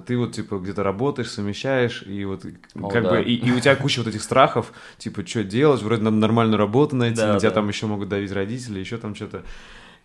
[0.07, 3.11] ты вот, типа, где-то работаешь, совмещаешь, и вот, О, как да.
[3.11, 6.59] бы, и, и у тебя куча вот этих страхов, типа, что делать, вроде надо нормальную
[6.59, 7.57] работу найти, да, на тебя да.
[7.57, 9.43] там еще могут давить родители, еще там что-то.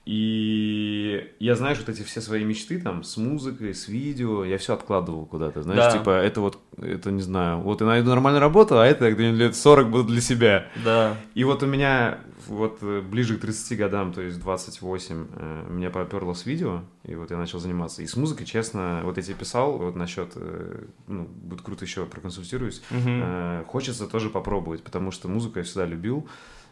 [0.05, 4.73] И я, знаешь, вот эти все свои мечты там с музыкой, с видео, я все
[4.73, 5.91] откладывал куда-то, знаешь, да.
[5.91, 9.55] типа, это вот, это не знаю, вот я найду нормальную работу, а это где-нибудь лет
[9.55, 10.65] 40 буду для себя.
[10.83, 11.17] Да.
[11.35, 15.91] И вот у меня вот э, ближе к 30 годам, то есть 28, э, меня
[15.91, 18.01] поперло с видео, и вот я начал заниматься.
[18.01, 22.07] И с музыкой, честно, вот я тебе писал, вот насчет, э, ну, будет круто еще
[22.07, 23.65] проконсультируюсь, угу.
[23.67, 26.27] хочется тоже попробовать, потому что музыку я всегда любил,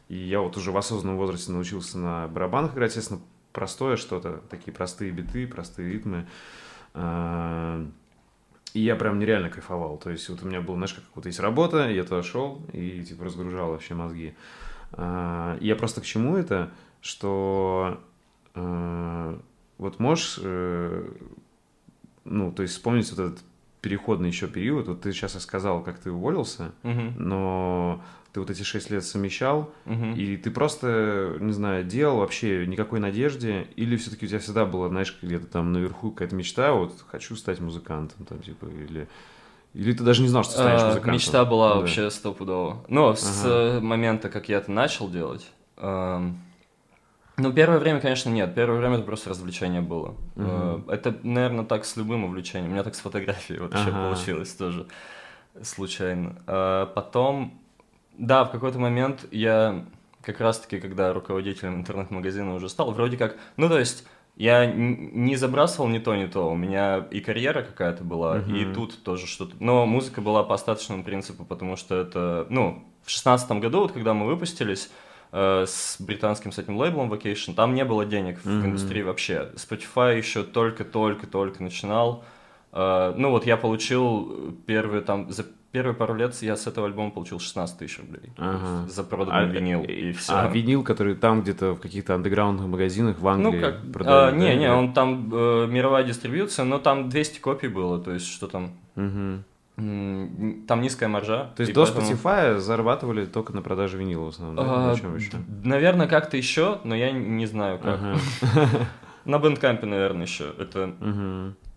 [0.09, 3.21] и я вот уже в осознанном возрасте научился на барабанах играть, естественно,
[3.53, 6.27] простое что-то, такие простые биты, простые ритмы.
[8.73, 9.97] И я прям нереально кайфовал.
[9.97, 13.03] То есть вот у меня был, знаешь, как вот есть работа, я туда шел и
[13.03, 14.35] типа разгружал вообще мозги.
[14.91, 17.99] А, я просто к чему это, что
[18.53, 19.39] а,
[19.77, 21.11] вот можешь, э,
[22.25, 23.39] ну, то есть вспомнить вот этот
[23.81, 27.13] переходный еще период, вот ты сейчас сказал, как ты уволился, угу.
[27.17, 28.01] но
[28.33, 30.11] ты вот эти шесть лет совмещал, угу.
[30.15, 34.89] и ты просто, не знаю, делал вообще никакой надежде, или все-таки у тебя всегда было,
[34.89, 39.07] знаешь, где-то там наверху какая-то мечта, вот хочу стать музыкантом, там, типа, или
[39.75, 41.13] или ты даже не знал, что ты станешь а, музыкантом?
[41.13, 41.75] Мечта была да.
[41.75, 42.83] вообще стопудово.
[42.87, 43.17] Но ага.
[43.17, 45.47] с момента, как я это начал делать...
[45.77, 46.39] Эм...
[47.39, 48.53] Ну, первое время, конечно, нет.
[48.53, 50.15] Первое время это просто развлечение было.
[50.35, 50.91] Угу.
[50.91, 52.71] Это, наверное, так с любым увлечением.
[52.71, 54.03] У меня так с фотографией вообще ага.
[54.03, 54.85] получилось тоже
[55.63, 56.35] случайно.
[56.47, 57.59] А потом,
[58.17, 59.85] да, в какой-то момент я
[60.21, 65.89] как раз-таки, когда руководителем интернет-магазина уже стал, вроде как, ну, то есть я не забрасывал
[65.89, 66.49] ни то, ни то.
[66.49, 68.57] У меня и карьера какая-то была, uh-huh.
[68.57, 69.55] и тут тоже что-то.
[69.59, 74.13] Но музыка была по остаточному принципу, потому что это, ну, в шестнадцатом году, вот когда
[74.13, 74.91] мы выпустились
[75.31, 78.61] э, с британским с этим лейблом Vacation, там не было денег uh-huh.
[78.61, 79.51] в индустрии вообще.
[79.55, 82.23] Spotify еще только-только-только начинал.
[82.71, 87.11] Э, ну вот я получил первые там за первые пару лет я с этого альбома
[87.11, 88.31] получил 16 тысяч рублей.
[88.37, 88.87] Ага.
[88.89, 90.33] За проданный а, винил, и все.
[90.33, 94.33] А винил, который там где-то в каких-то андеграундных магазинах в Англии ну, как, продают?
[94.33, 94.55] А, не, да?
[94.55, 98.71] не, он там э, мировая дистрибьюция, но там 200 копий было, то есть что там...
[98.95, 99.43] Угу.
[100.67, 101.51] Там низкая маржа.
[101.55, 102.07] То есть до поэтому...
[102.07, 104.65] Spotify зарабатывали только на продаже винила в основном?
[104.67, 105.37] А, чем еще?
[105.63, 107.99] Наверное, как-то еще, но я не знаю как.
[109.25, 110.53] На Bandcamp, наверное, еще.
[110.57, 110.93] Это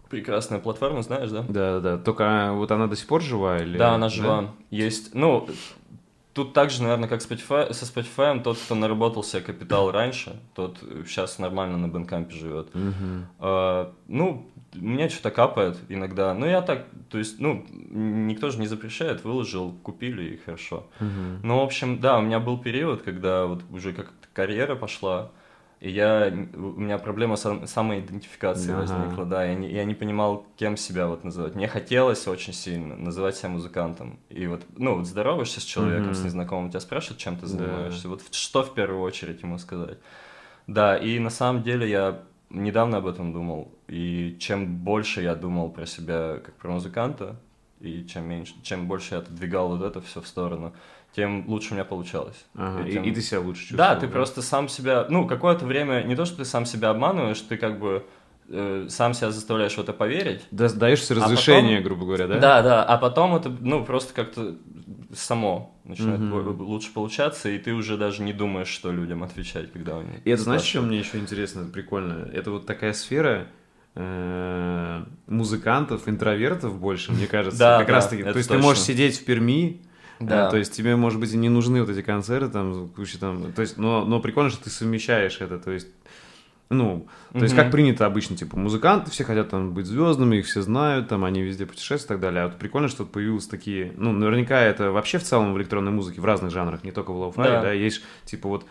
[0.09, 1.45] прекрасная платформа, знаешь, да?
[1.49, 1.99] Да, да.
[1.99, 3.79] Только вот она до сих пор жива или?
[3.79, 4.43] Да, она жива.
[4.43, 4.49] Да?
[4.71, 5.49] Есть, ну,
[6.35, 11.39] тут также, наверное, как Spotify, со Spotify, тот, кто наработал себе капитал раньше, тот сейчас
[11.39, 12.69] нормально на Бенкампе живет.
[12.75, 13.27] Угу.
[13.39, 14.47] А, ну,
[14.83, 16.35] у меня что-то капает иногда.
[16.35, 20.89] Ну, я так, то есть, ну, никто же не запрещает, выложил, купили и хорошо.
[21.01, 21.47] Угу.
[21.47, 25.31] Ну, в общем, да, у меня был период, когда вот уже как карьера пошла,
[25.79, 28.81] и я, у меня проблема с самоидентификацией ага.
[28.83, 31.55] возникла, да, я не, я не понимал, кем себя вот называть.
[31.55, 34.19] Мне хотелось очень сильно называть себя музыкантом.
[34.31, 36.23] И вот, ну, вот здороваешься с человеком, mm-hmm.
[36.23, 38.09] с незнакомым, тебя спрашивают, чем ты занимаешься, да.
[38.11, 39.99] вот что в первую очередь ему сказать.
[40.67, 45.71] Да, и на самом деле я недавно об этом думал, и чем больше я думал
[45.71, 47.37] про себя как про музыканта,
[47.81, 50.73] и чем меньше, чем больше я отодвигал вот это все в сторону,
[51.15, 52.45] тем лучше у меня получалось.
[52.55, 53.05] Ага, и, тем...
[53.05, 53.95] и, и ты себя лучше чувствовал.
[53.95, 54.13] Да, ты да?
[54.13, 57.79] просто сам себя, ну, какое-то время, не то, что ты сам себя обманываешь, ты как
[57.79, 58.07] бы
[58.49, 60.43] э, сам себя заставляешь в это поверить.
[60.51, 62.39] Да, даешь разрешение, а потом, грубо говоря, да?
[62.39, 64.57] Да, да, а потом это, ну, просто как-то
[65.13, 66.65] само начинает угу.
[66.65, 70.43] лучше получаться, и ты уже даже не думаешь, что людям отвечать, когда они И это,
[70.43, 72.29] знаешь, что мне еще интересно, это прикольно?
[72.33, 73.49] Это вот такая сфера,
[73.95, 78.23] э, музыкантов, интровертов больше, мне кажется, да, как да, раз таки.
[78.23, 78.57] То есть точно.
[78.57, 79.83] ты можешь сидеть в Перми,
[80.21, 80.51] э, да.
[80.51, 83.63] то есть тебе, может быть, и не нужны вот эти концерты, там, куча там, то
[83.63, 85.89] есть, но, но прикольно, что ты совмещаешь это, то есть
[86.73, 90.63] ну, то есть как принято обычно, типа, музыканты все хотят там быть звездными, их все
[90.63, 92.43] знают, там они везде путешествуют и так далее.
[92.43, 96.21] А вот прикольно, что появились такие, ну, наверняка это вообще в целом в электронной музыке
[96.21, 97.63] в разных жанрах, не только в lo-fi да.
[97.63, 98.67] да, есть типа вот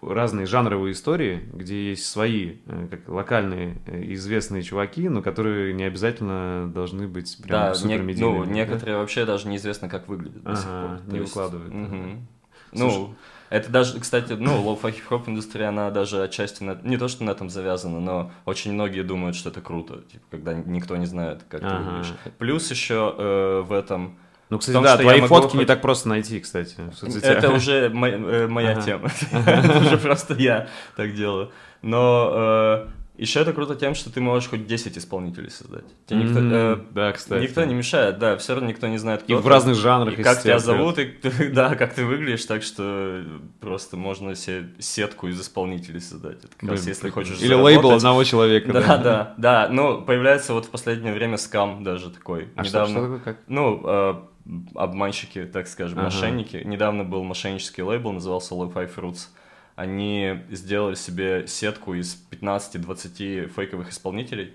[0.00, 5.84] разные жанровые истории, где есть свои, э, как локальные э, известные чуваки, но которые не
[5.84, 9.00] обязательно должны быть прям да, супер не, Ну, некоторые да?
[9.00, 11.12] вообще даже неизвестно, как выглядят до ага, сих пор.
[11.12, 11.34] Не есть...
[11.34, 11.74] выкладывают.
[11.74, 12.26] Угу.
[12.72, 13.14] Ну,
[13.50, 17.30] это даже, кстати, ну, lo-fi хип-хоп индустрия, она даже отчасти, на, не то, что на
[17.30, 21.62] этом завязана, но очень многие думают, что это круто, типа, когда никто не знает, как
[21.62, 21.78] ага.
[21.78, 22.14] ты выглядишь.
[22.38, 24.18] Плюс еще э, в этом...
[24.50, 25.60] Ну, кстати, том, да, твои фотки хоть...
[25.60, 26.74] не так просто найти, кстати,
[27.22, 28.82] Это уже моя, э, моя ага.
[28.82, 29.10] тема.
[29.32, 31.50] это уже просто я так делаю.
[31.82, 35.84] Но э, еще это круто тем, что ты можешь хоть 10 исполнителей создать.
[36.06, 36.78] Тебе никто, mm-hmm.
[36.78, 37.42] э, да, кстати.
[37.42, 40.18] никто не мешает, да, все равно никто не знает, кто И ты, в разных жанрах.
[40.18, 41.18] И как тебя зовут, и
[41.52, 43.24] да, как ты выглядишь, так что
[43.60, 46.44] просто можно себе сетку из исполнителей создать.
[46.44, 48.72] Это как раз если хочешь Или лейбл одного человека.
[48.72, 49.68] Да, да, да, да.
[49.68, 52.48] Ну, появляется вот в последнее время скам даже такой.
[52.54, 53.38] А Недавно, что, что такое, как?
[53.48, 54.14] Ну, э,
[54.76, 56.06] обманщики, так скажем, ага.
[56.06, 56.62] мошенники.
[56.64, 59.26] Недавно был мошеннический лейбл, назывался Lo-Fi Fruits
[59.78, 64.54] они сделали себе сетку из 15-20 фейковых исполнителей,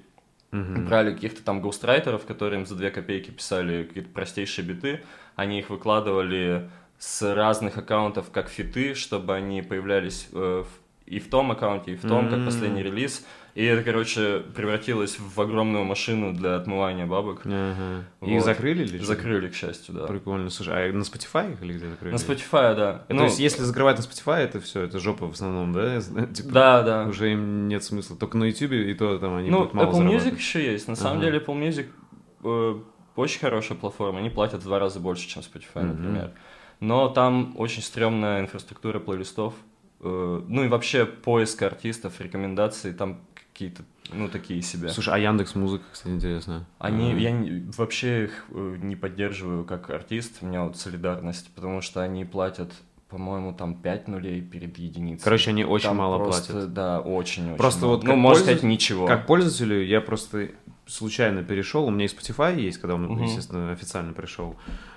[0.52, 5.02] mm брали каких-то там гоустрайтеров, которые им за 2 копейки писали какие-то простейшие биты,
[5.38, 10.66] они их выкладывали с разных аккаунтов как фиты, чтобы они появлялись э,
[11.06, 13.26] и в том аккаунте, и в том, mm как последний релиз.
[13.56, 17.42] И это, короче, превратилось в огромную машину для отмывания бабок.
[17.46, 18.04] Ага.
[18.20, 18.30] Вот.
[18.30, 20.08] Их закрыли или Закрыли, к счастью, да.
[20.08, 20.50] Прикольно.
[20.50, 22.14] Слушай, а на Spotify или где закрыли?
[22.14, 23.06] На Spotify, да.
[23.10, 26.02] ну, то есть, если закрывать на Spotify, это все, это жопа в основном, да?
[26.34, 27.06] Типа, да, да.
[27.06, 28.18] Уже им нет смысла.
[28.18, 30.88] Только на YouTube и то там они ну, будут мало Apple Music еще есть.
[30.88, 31.02] На ага.
[31.04, 31.88] самом деле Apple Music
[32.44, 32.82] э,
[33.16, 34.18] очень хорошая платформа.
[34.18, 36.32] Они платят в два раза больше, чем Spotify, например.
[36.80, 39.54] Но там очень стрёмная инфраструктура плейлистов.
[40.00, 43.22] Э, ну и вообще поиск артистов, рекомендации, там
[43.54, 44.90] какие-то ну, такие себе.
[44.90, 46.66] Слушай, а Яндекс Музыка, кстати, интересно.
[46.80, 51.82] Они, я не, вообще их э, не поддерживаю как артист, у меня вот солидарность, потому
[51.82, 52.74] что они платят
[53.10, 55.24] по-моему, там 5 нулей перед единицей.
[55.24, 56.74] Короче, они очень там мало просто, платят.
[56.74, 57.96] Да, очень-очень Просто мало.
[57.98, 59.06] вот ну, можно сказать, ничего.
[59.06, 60.50] Как пользователю я просто
[60.88, 63.22] случайно перешел, у меня и Spotify есть, когда он, угу.
[63.22, 64.56] естественно, официально пришел.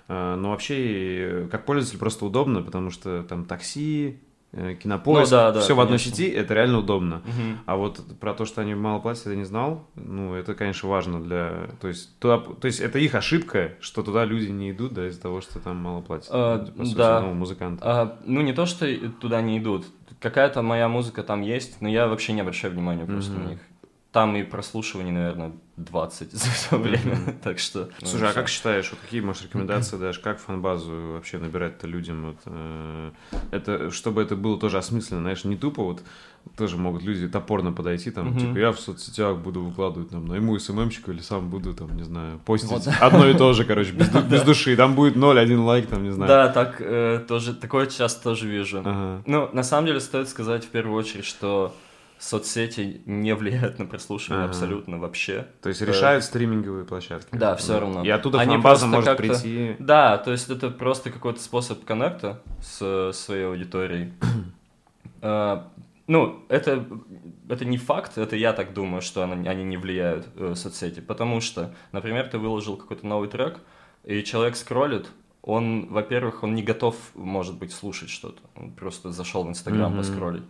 [0.08, 5.52] Э, но вообще, как пользователь, просто удобно, потому что там такси, Э, кинопоиск, ну, да,
[5.52, 7.16] да, все в одной сети, это реально удобно.
[7.16, 7.58] Угу.
[7.66, 9.86] А вот про то, что они мало платят, я не знал.
[9.96, 11.68] Ну, это, конечно, важно для...
[11.80, 12.38] То есть, туда...
[12.38, 15.76] то есть это их ошибка, что туда люди не идут, да, из-за того, что там
[15.76, 16.28] мало платят.
[16.30, 17.20] А, да.
[17.20, 17.82] Ну, музыканты.
[17.84, 18.86] А, ну, не то, что
[19.20, 19.86] туда не идут.
[20.20, 23.40] Какая-то моя музыка там есть, но я вообще не обращаю внимания просто угу.
[23.42, 23.58] на них.
[24.16, 27.90] Там и прослушиваний, наверное, 20 за все время, так что...
[28.00, 32.28] Ну, Слушай, а как считаешь, вот какие, можешь рекомендации дашь, как фан-базу вообще набирать-то людям?
[32.28, 33.10] Вот, э,
[33.50, 36.02] это, чтобы это было тоже осмысленно, знаешь, не тупо вот
[36.56, 38.40] тоже могут люди топорно подойти, там, mm-hmm.
[38.40, 42.38] типа, я в соцсетях буду выкладывать, там, найму СММщика или сам буду, там, не знаю,
[42.38, 42.88] постить вот.
[43.00, 46.28] одно и то же, короче, без, без души, там будет 0-1 лайк, там, не знаю.
[46.28, 48.78] Да, так, э, тоже, такое часто тоже вижу.
[48.78, 49.22] Ага.
[49.26, 51.74] Ну, на самом деле, стоит сказать в первую очередь, что
[52.18, 54.50] соцсети не влияют на прослушивание ага.
[54.52, 55.46] абсолютно вообще.
[55.62, 57.28] То есть решают э, стриминговые площадки.
[57.36, 58.04] Да, все равно.
[58.04, 59.76] И оттуда Они фанбаза может прийти.
[59.78, 64.12] Да, то есть это просто какой-то способ коннекта с своей аудиторией.
[65.20, 65.62] э,
[66.06, 66.86] ну, это,
[67.48, 71.40] это не факт, это я так думаю, что они, они не влияют, э, соцсети, потому
[71.40, 73.58] что, например, ты выложил какой-то новый трек,
[74.04, 75.08] и человек скроллит,
[75.42, 79.98] он, во-первых, он не готов, может быть, слушать что-то, он просто зашел в Инстаграм mm-hmm.
[79.98, 80.44] поскролить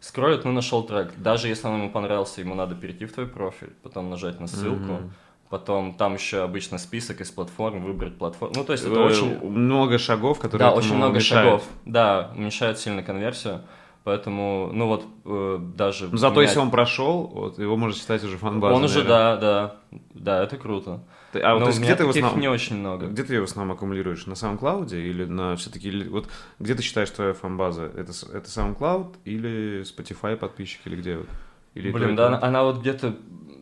[0.00, 1.12] скроет, ну, нашел трек.
[1.16, 4.92] Даже если он ему понравился, ему надо перейти в твой профиль, потом нажать на ссылку.
[4.92, 5.10] Mm-hmm.
[5.50, 8.54] Потом там еще обычно список из платформ, выбрать платформу.
[8.54, 9.38] Ну, то есть это э, очень...
[9.48, 11.46] Много шагов, которые Да, очень много мешают.
[11.46, 11.62] шагов.
[11.86, 13.62] Да, уменьшает сильно конверсию.
[14.04, 16.08] Поэтому, ну вот, э, даже...
[16.12, 16.48] Зато менять...
[16.48, 19.76] если он прошел, вот, его можно считать уже фан Он уже, да, да.
[20.12, 21.00] Да, это круто.
[21.32, 22.40] Ты, а вот, то есть где ты в основном...
[22.40, 23.06] не очень много.
[23.06, 24.26] Где ты ее в основном аккумулируешь?
[24.26, 25.90] На SoundCloud или на все-таки...
[26.04, 27.84] Вот где ты считаешь твоя фан-база?
[27.84, 31.16] Это, это SoundCloud или Spotify подписчики или где?
[31.18, 31.28] Вот?
[31.74, 33.16] Или Блин, да, она, она вот где-то...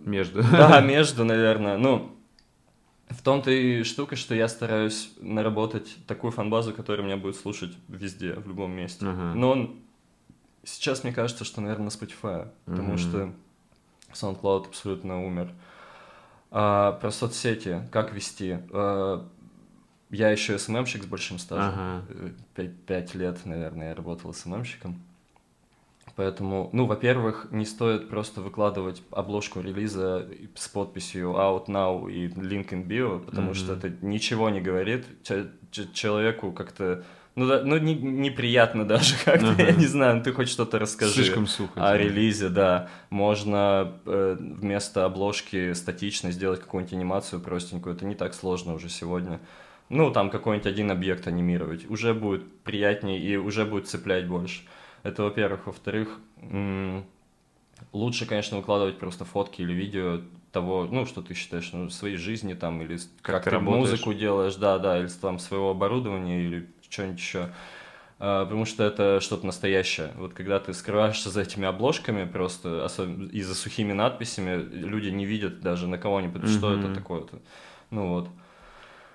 [0.04, 0.42] Между.
[0.52, 1.76] Да, между, наверное.
[1.76, 2.16] Ну,
[3.08, 8.34] В том-то и штука, что я стараюсь наработать такую фанбазу, которая меня будет слушать везде,
[8.34, 9.04] в любом месте.
[9.04, 9.34] Uh-huh.
[9.34, 9.80] Но он...
[10.62, 12.98] сейчас мне кажется, что, наверное, на Spotify, потому uh-huh.
[12.98, 13.32] что
[14.12, 15.50] SoundCloud абсолютно умер.
[16.50, 18.58] А, про соцсети, как вести.
[18.72, 19.26] А,
[20.10, 21.74] я еще СММщик с большим стажем.
[21.74, 22.04] Ага.
[22.54, 25.02] Пять, пять лет, наверное, я работал СММщиком.
[26.14, 32.70] Поэтому, ну, во-первых, не стоит просто выкладывать обложку релиза с подписью Out Now и Link
[32.70, 33.54] in Bio, потому mm-hmm.
[33.54, 35.04] что это ничего не говорит.
[35.92, 37.04] Человеку как-то
[37.36, 39.62] ну, да, ну не, неприятно даже как-то, ага.
[39.62, 41.12] я не знаю, ты хоть что-то расскажи.
[41.12, 41.72] Слишком сухо.
[41.74, 41.96] О да.
[41.98, 42.88] релизе, да.
[43.10, 49.40] Можно э, вместо обложки статично сделать какую-нибудь анимацию простенькую, это не так сложно уже сегодня.
[49.90, 51.88] Ну, там какой-нибудь один объект анимировать.
[51.90, 54.62] Уже будет приятнее и уже будет цеплять больше.
[55.02, 55.66] Это, во-первых.
[55.66, 56.18] Во-вторых,
[57.92, 60.22] лучше, конечно, выкладывать просто фотки или видео
[60.52, 64.14] того, ну, что ты считаешь, ну, своей жизни там, или как, как ты, ты музыку
[64.14, 67.50] делаешь, да, да, или там своего оборудования, или что-нибудь еще.
[68.18, 70.12] А, потому что это что-то настоящее.
[70.16, 72.88] Вот когда ты скрываешься за этими обложками, просто
[73.32, 76.58] и за сухими надписями, люди не видят даже на кого-нибудь, mm-hmm.
[76.58, 77.38] что это такое-то.
[77.90, 78.28] Ну вот.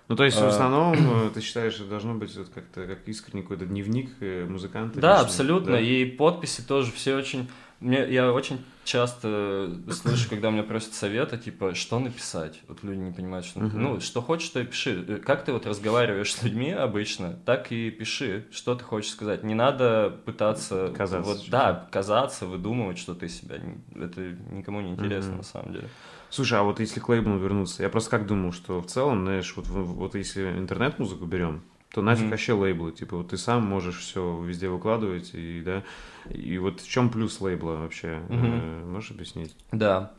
[0.08, 0.50] Ну, то есть, в а.
[0.50, 5.00] основном, э, ты считаешь, что должно быть вот как-то как искренний какой-то дневник э, музыканта?
[5.00, 5.72] Да, лично, абсолютно.
[5.72, 5.80] Да?
[5.80, 7.50] И подписи тоже все очень
[7.82, 12.62] мне, я очень часто слышу, когда меня просят совета, типа, что написать?
[12.68, 13.60] Вот люди не понимают, что...
[13.60, 13.72] Uh-huh.
[13.74, 15.04] Ну, что хочешь, то и пиши.
[15.08, 19.44] Э, как ты вот разговариваешь с людьми обычно, так и пиши, что ты хочешь сказать.
[19.44, 20.94] Не надо пытаться...
[20.96, 21.32] Казаться.
[21.32, 23.58] Вот, да, казаться, выдумывать что-то из себя.
[23.96, 24.22] Это
[24.52, 25.38] никому не интересно, uh-huh.
[25.38, 25.90] на самом деле.
[26.30, 29.54] Слушай, а вот если к лейблу вернуться, я просто как думал, что в целом, знаешь,
[29.56, 31.62] вот, вот если интернет-музыку берем,
[31.94, 32.30] то нафиг mm-hmm.
[32.30, 32.92] вообще лейблы.
[32.92, 35.84] Типа, вот ты сам можешь все везде выкладывать, и да.
[36.30, 38.22] И вот в чем плюс лейбла вообще?
[38.30, 38.86] Mm-hmm.
[38.90, 39.56] можешь объяснить?
[39.72, 40.14] Да.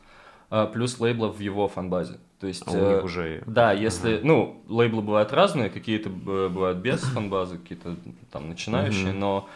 [0.49, 2.19] А, плюс лейбла в его фанбазе.
[2.39, 3.43] То есть, а у них э, уже...
[3.47, 4.15] Да, если...
[4.15, 4.27] Ага.
[4.27, 7.95] Ну, лейблы бывают разные, какие-то бывают без фанбазы, какие-то
[8.31, 9.17] там начинающие, mm-hmm.
[9.17, 9.49] но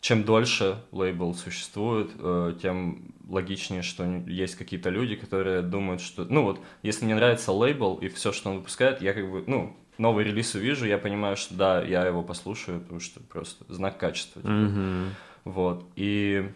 [0.00, 6.24] чем дольше лейбл существует, э, тем логичнее, что есть какие-то люди, которые думают, что...
[6.24, 9.74] Ну вот, если мне нравится лейбл и все, что он выпускает, я как бы, ну,
[9.98, 14.42] новый релиз увижу, я понимаю, что да, я его послушаю, потому что просто знак качества.
[14.42, 14.52] Типа.
[14.52, 15.08] Mm-hmm.
[15.44, 15.84] Вот.
[15.96, 16.50] И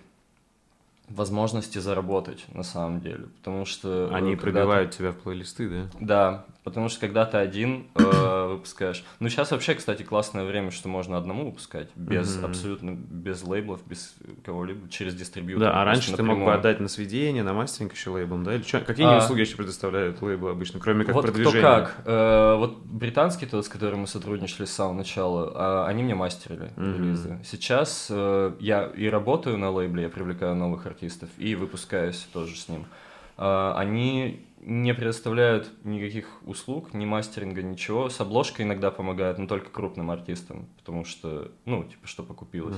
[1.09, 4.09] возможности заработать на самом деле, потому что...
[4.11, 5.86] Э, Они пробивают тебя в плейлисты, да?
[6.01, 9.04] Да, потому что когда ты один э, выпускаешь...
[9.18, 12.44] Ну, сейчас вообще, кстати, классное время, что можно одному выпускать, без mm-hmm.
[12.44, 15.68] абсолютно, без лейблов, без кого-либо, через дистрибьютор.
[15.68, 18.54] Да, а раньше ты мог бы отдать на сведение, на мастеринг еще лейблом, да?
[18.54, 18.80] Или что?
[18.80, 19.18] Какие а...
[19.18, 21.58] услуги еще предоставляют лейблы обычно, кроме как вот продвижения?
[21.58, 22.02] кто как.
[22.04, 26.72] Э, вот британский тот, с которым мы сотрудничали с самого начала, э, они мне мастерили
[26.76, 26.98] mm-hmm.
[26.98, 27.38] релизы.
[27.44, 32.68] Сейчас э, я и работаю на лейбле, я привлекаю новых артистов, и выпускаюсь тоже с
[32.68, 32.86] ним.
[33.42, 38.08] А, они не предоставляют никаких услуг, ни мастеринга, ничего.
[38.08, 42.76] С обложкой иногда помогают, но только крупным артистам, потому что, ну, типа, что покупилось.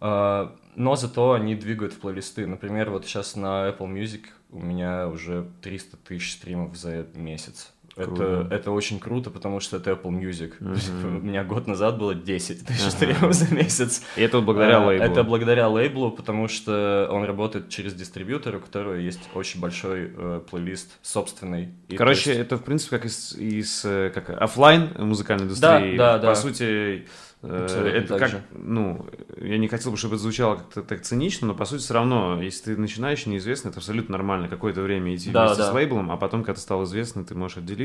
[0.00, 0.52] Uh-huh.
[0.74, 2.46] Но зато они двигают в плейлисты.
[2.46, 7.72] Например, вот сейчас на Apple Music у меня уже 300 тысяч стримов за месяц.
[7.96, 10.52] Это, это очень круто, потому что это Apple Music.
[10.60, 11.18] Mm-hmm.
[11.18, 14.02] У меня год назад было 10 тысяч стримов за месяц.
[14.16, 15.06] И это благодаря а, лейблу?
[15.06, 20.40] Это благодаря лейблу, потому что он работает через дистрибьютора, у которого есть очень большой э,
[20.50, 21.70] плейлист собственный.
[21.88, 22.42] И Короче, есть...
[22.42, 25.96] это в принципе как из, из э, как офлайн музыкальной индустрии.
[25.96, 26.34] Да, да, По да.
[26.34, 27.06] сути,
[27.42, 28.42] Абсолютно это как, же.
[28.52, 31.94] ну, я не хотел бы, чтобы это звучало как-то так цинично, но по сути все
[31.94, 35.70] равно, если ты начинаешь неизвестно, это абсолютно нормально какое-то время идти да, вместе да.
[35.70, 37.76] с лейблом, а потом, когда ты стал известным, ты можешь отделиться.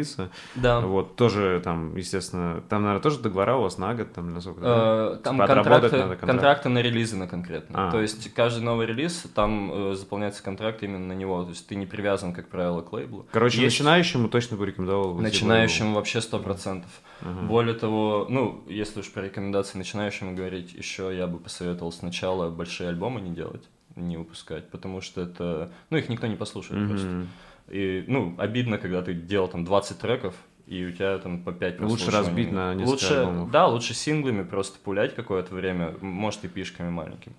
[0.56, 0.80] Да.
[0.80, 4.62] Вот, тоже там, естественно, там, наверное, тоже договора у вас на год, там, насколько?
[4.64, 6.26] Э, там типа, контракты, надо контракт.
[6.26, 7.88] контракты на релизы на конкретно.
[7.88, 7.92] А.
[7.92, 11.76] То есть каждый новый релиз, там э, заполняется контракт именно на него, то есть ты
[11.76, 13.26] не привязан, как правило, к лейблу.
[13.32, 13.80] Короче, Есть...
[13.80, 15.16] начинающему точно бы рекомендовал.
[15.16, 16.90] Начинающему вообще сто процентов.
[17.22, 17.42] Ага.
[17.42, 22.90] Более того, ну, если уж про рекомендации начинающим говорить, еще я бы посоветовал сначала большие
[22.90, 23.64] альбомы не делать,
[23.96, 27.28] не выпускать, потому что это, ну, их никто не послушает mm просто.
[27.72, 30.36] И, ну, обидно, когда ты делал там 20 треков,
[30.68, 33.52] и у тебя там по 5 Лучше разбить на несколько лучше, альбомов.
[33.52, 37.36] Да, лучше синглами просто пулять какое-то время, может EP шками маленькими.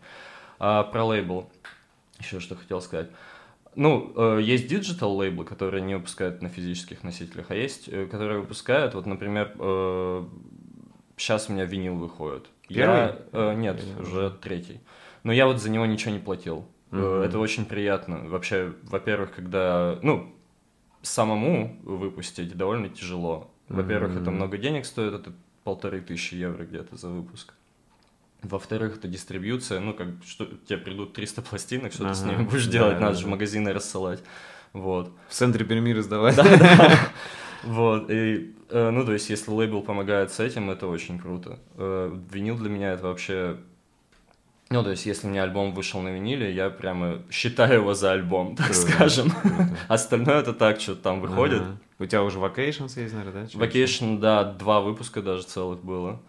[0.59, 1.51] А про лейбл,
[2.18, 3.09] еще что хотел сказать.
[3.74, 8.41] Ну, э, есть digital лейблы, которые не выпускают на физических носителях, а есть, э, которые
[8.41, 10.24] выпускают, вот, например, э,
[11.16, 12.47] сейчас у меня винил выходит.
[12.68, 13.14] Первый?
[13.33, 14.03] Я, нет, Первый.
[14.03, 14.80] уже третий.
[15.24, 16.66] Но я вот за него ничего не платил.
[16.93, 17.01] Угу.
[17.01, 18.28] Это очень приятно.
[18.28, 20.34] Вообще, во-первых, когда, ну,
[21.01, 23.51] самому выпустить довольно тяжело.
[23.68, 24.20] Во-первых, угу.
[24.20, 25.32] это много денег стоит, это
[25.64, 27.55] полторы тысячи евро где-то за выпуск.
[28.43, 32.43] Во-вторых, это дистрибьюция, ну, как что тебе придут 300 пластинок, что ага, ты с ними
[32.43, 33.20] будешь да, делать, да, надо да.
[33.20, 34.22] же в магазины рассылать.
[34.72, 35.12] Вот.
[35.28, 36.36] В центре Перми раздавать.
[36.36, 36.99] Да, да.
[37.62, 41.61] Вот, и, э, ну, то есть, если лейбл помогает с этим, это очень круто.
[41.76, 43.59] Э, винил для меня это вообще
[44.73, 48.12] ну, то есть, если у меня альбом вышел на виниле, я прямо считаю его за
[48.12, 49.31] альбом, так круто, скажем.
[49.31, 49.77] Круто.
[49.89, 51.61] Остальное это так, что там выходит.
[51.61, 51.79] Ага.
[51.99, 53.64] У тебя уже Vacations есть, наверное, да?
[53.66, 56.20] Vacation, да, два выпуска даже целых было.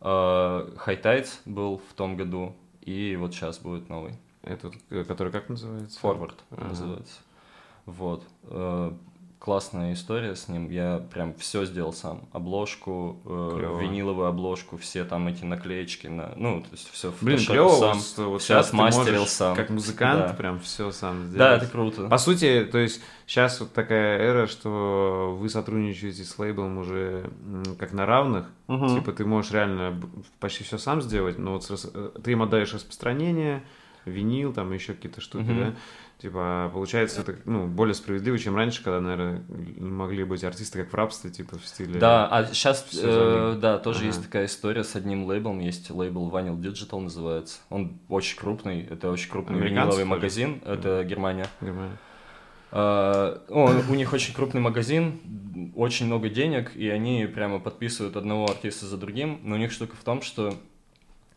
[0.00, 4.14] Uh, High Tides был в том году, и вот сейчас будет новый.
[4.42, 5.98] Этот, э, который как называется?
[6.00, 6.68] Forward ага.
[6.68, 7.20] называется.
[7.86, 8.24] Вот.
[9.38, 10.70] Классная история с ним.
[10.70, 12.26] Я прям все сделал сам.
[12.32, 17.68] Обложку, э, виниловую обложку, все там эти наклеечки на, ну, то есть все Блин, клево,
[17.68, 19.54] сам, вот, вот все отмастерил сам.
[19.54, 20.32] Как музыкант да.
[20.32, 21.38] прям все сам сделать.
[21.38, 22.08] Да, это круто.
[22.08, 27.30] По сути, то есть сейчас вот такая эра, что вы сотрудничаете с лейблом уже
[27.78, 28.46] как на равных.
[28.68, 28.88] Угу.
[28.96, 30.00] Типа ты можешь реально
[30.40, 33.62] почти все сам сделать, но вот э, ты им отдаешь распространение,
[34.06, 35.60] винил, там еще какие-то штуки, угу.
[35.60, 35.74] да
[36.18, 39.44] Типа, получается, это ну, более справедливо, чем раньше, когда, наверное,
[39.78, 42.00] могли быть артисты как в рабстве, типа в стиле.
[42.00, 44.06] Да, а сейчас, э, да, тоже ага.
[44.06, 45.58] есть такая история с одним лейблом.
[45.58, 47.58] Есть лейбл Vinyl Digital называется.
[47.68, 50.62] Он очень крупный, это очень крупный виниловый магазин.
[50.64, 51.48] Это Германия.
[51.60, 51.98] Германия.
[52.72, 58.46] Uh, он, у них очень крупный магазин, очень много денег, и они прямо подписывают одного
[58.46, 59.38] артиста за другим.
[59.44, 60.54] Но у них штука в том, что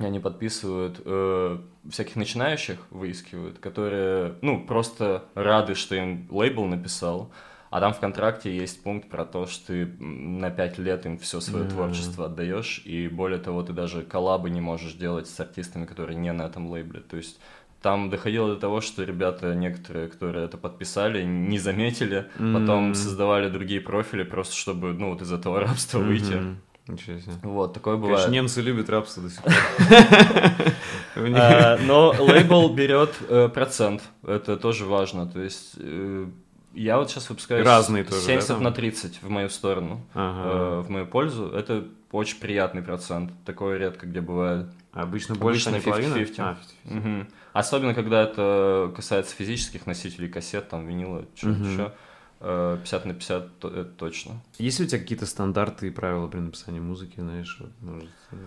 [0.06, 1.58] они подписывают э,
[1.90, 7.32] всяких начинающих, выискивают, которые, ну, просто рады, что им лейбл написал,
[7.70, 11.40] а там в контракте есть пункт про то, что ты на пять лет им все
[11.40, 11.70] свое mm-hmm.
[11.70, 16.32] творчество отдаешь, и более того, ты даже коллабы не можешь делать с артистами, которые не
[16.34, 17.02] на этом лейбле.
[17.02, 17.40] То есть
[17.82, 22.54] там доходило до того, что ребята, некоторые, которые это подписали, не заметили, mm-hmm.
[22.60, 26.08] потом создавали другие профили просто, чтобы, ну, вот из этого рабства mm-hmm.
[26.08, 26.58] выйти.
[26.90, 27.34] Ничего себе.
[27.44, 28.26] Вот, такое бывает.
[28.26, 29.54] Конечно, немцы любят рабство до сих пор.
[31.16, 35.28] А, но лейбл берет э, процент, это тоже важно.
[35.28, 36.28] То есть э,
[36.74, 41.06] я вот сейчас выпускаю Разные тоже, 70 на 30 в мою сторону, э, в мою
[41.08, 41.50] пользу.
[41.50, 43.32] Это очень приятный процент.
[43.46, 44.68] Такое редко где бывает.
[44.94, 46.34] Обычно больше, Обычно 50-50.
[46.38, 51.92] А, 50 Особенно, когда это касается физических носителей кассет, там, винила, что-то еще.
[52.40, 54.42] 50 на 50 это точно.
[54.60, 57.62] Есть ли у тебя какие-то стандарты и правила при написании музыки, знаешь?
[57.82, 58.10] Может...
[58.32, 58.38] Э,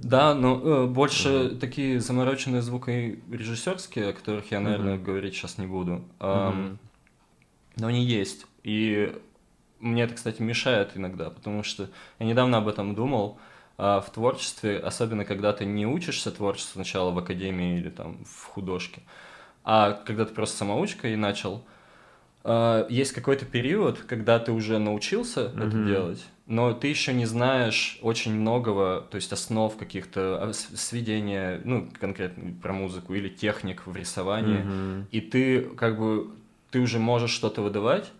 [0.00, 1.58] да, но э, больше uh-huh.
[1.58, 5.02] такие замороченные звукорежиссерские, о которых я, наверное, uh-huh.
[5.02, 6.04] говорить сейчас не буду.
[6.18, 6.76] Uh-huh.
[7.76, 8.46] но они есть.
[8.62, 9.18] И
[9.78, 11.88] мне это, кстати, мешает иногда, потому что
[12.18, 13.38] я недавно об этом думал.
[13.78, 18.44] А в творчестве, особенно когда ты не учишься творчеству сначала в академии или там в
[18.44, 19.00] художке,
[19.64, 21.79] а когда ты просто самоучка и начал, Uh,
[22.88, 25.66] есть какой-то период, когда ты уже научился mm-hmm.
[25.68, 31.60] это делать, но ты еще не знаешь очень многого, то есть основ каких-то а, сведения,
[31.64, 35.04] ну, конкретно про музыку или техник в рисовании, mm-hmm.
[35.12, 36.30] и ты как бы,
[36.70, 38.10] ты уже можешь что-то выдавать,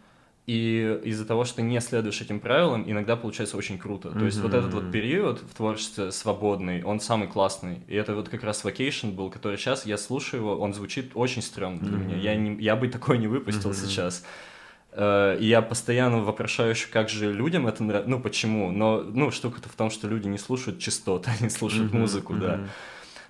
[0.50, 4.08] и из-за того, что не следуешь этим правилам, иногда получается очень круто.
[4.08, 4.18] Mm-hmm.
[4.18, 7.78] То есть вот этот вот период в творчестве свободный, он самый классный.
[7.86, 11.40] И это вот как раз Vacation был, который сейчас я слушаю его, он звучит очень
[11.40, 12.04] стрёмно для mm-hmm.
[12.04, 12.16] меня.
[12.16, 13.86] Я, не, я бы такой не выпустил mm-hmm.
[13.86, 14.24] сейчас.
[14.90, 19.30] Uh, и я постоянно вопрошаю еще, как же людям это нравится, ну почему, но ну
[19.30, 21.96] штука-то в том, что люди не слушают частоты, они слушают mm-hmm.
[21.96, 22.40] музыку, mm-hmm.
[22.40, 22.60] да,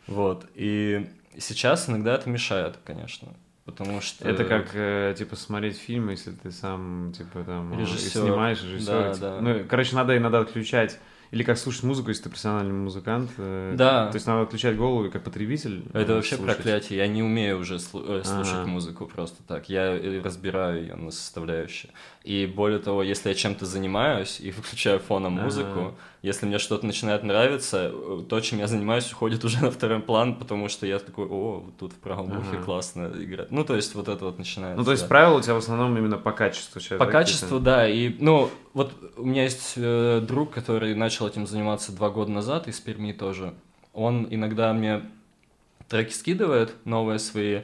[0.06, 1.06] вот, и
[1.36, 3.34] сейчас иногда это мешает, конечно,
[3.70, 4.28] Потому что...
[4.28, 8.22] Это как, э, типа, смотреть фильм, если ты сам, типа, там, режиссер.
[8.22, 8.92] снимаешь режиссер.
[8.92, 9.26] Да, типа.
[9.26, 9.40] да.
[9.40, 10.98] Ну, короче, надо иногда отключать
[11.30, 13.30] или как слушать музыку, если ты профессиональный музыкант.
[13.38, 14.08] Э, да.
[14.10, 15.84] То есть надо отключать голову как потребитель.
[15.92, 16.56] Это вообще слушать.
[16.56, 16.98] проклятие.
[16.98, 18.66] Я не умею уже слушать ага.
[18.66, 19.68] музыку просто так.
[19.68, 21.92] Я разбираю ее на составляющие.
[22.22, 25.94] И более того, если я чем-то занимаюсь и включаю фоном музыку, ага.
[26.20, 27.90] если мне что-то начинает нравиться,
[28.28, 31.92] то, чем я занимаюсь, уходит уже на второй план, потому что я такой, о, тут
[31.92, 33.50] в правом ухе классно играть.
[33.50, 34.78] Ну, то есть вот это вот начинается.
[34.78, 35.08] Ну, то есть да.
[35.08, 37.88] правила у тебя в основном именно по качеству сейчас, По да, качеству, да.
[37.88, 42.68] И, ну, вот у меня есть э, друг, который начал этим заниматься два года назад,
[42.68, 43.54] из Перми тоже.
[43.94, 45.02] Он иногда мне
[45.88, 47.62] треки скидывает, новые свои,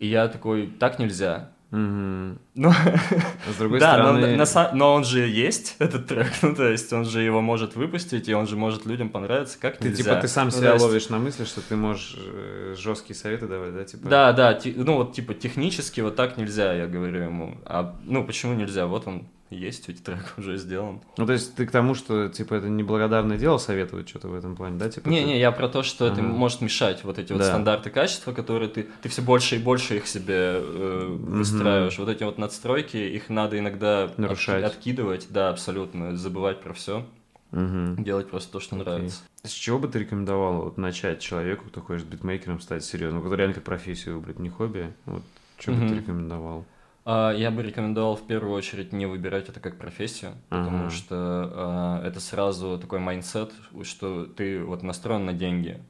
[0.00, 1.52] и я такой, так нельзя.
[1.76, 2.72] Ну,
[3.52, 4.36] с другой да, стороны...
[4.36, 7.76] но, на, но он же есть, этот трек, ну, то есть он же его может
[7.76, 10.04] выпустить, и он же может людям понравиться, как ты, нельзя.
[10.04, 10.84] Типа ты сам ну, себя есть...
[10.84, 13.84] ловишь на мысли, что ты можешь э, жесткие советы давать, да?
[13.84, 14.08] Типа...
[14.08, 17.58] Да, да, ти, ну вот типа технически вот так нельзя, я говорю ему.
[17.66, 18.86] А, ну, почему нельзя?
[18.86, 21.00] Вот он есть, ведь трек уже сделан.
[21.16, 24.56] Ну, то есть ты к тому, что, типа, это неблагодарное дело советовать что-то в этом
[24.56, 24.88] плане, да?
[24.88, 25.38] Типа, Не-не, ты...
[25.38, 26.14] я про то, что ага.
[26.14, 27.44] это может мешать, вот эти вот да.
[27.44, 31.94] стандарты качества, которые ты, ты все больше и больше их себе э, выстраиваешь.
[31.98, 32.04] Угу.
[32.04, 34.64] Вот эти вот надстройки, их надо иногда Нарушать.
[34.64, 37.06] От, откидывать, да, абсолютно, забывать про все.
[37.52, 38.02] Угу.
[38.02, 38.80] Делать просто то, что okay.
[38.80, 39.22] нравится.
[39.44, 43.54] С чего бы ты рекомендовал вот, начать человеку, кто хочет битмейкером стать серьезно, который реально
[43.54, 44.92] как профессию выбрать, не хобби?
[45.04, 45.22] Вот,
[45.58, 45.82] что угу.
[45.82, 46.64] бы ты рекомендовал?
[47.08, 50.64] А, я бы рекомендовал в первую очередь не выбирать это как профессию, ага.
[50.64, 53.52] потому что э, это сразу такой mindset,
[53.84, 55.80] что ты вот настроен на деньги.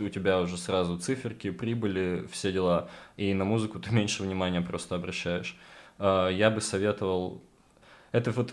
[0.00, 2.88] У тебя уже сразу циферки, прибыли, все дела.
[3.16, 5.56] И на музыку ты меньше внимания просто обращаешь.
[6.00, 7.40] Э, я бы советовал
[8.10, 8.52] это вот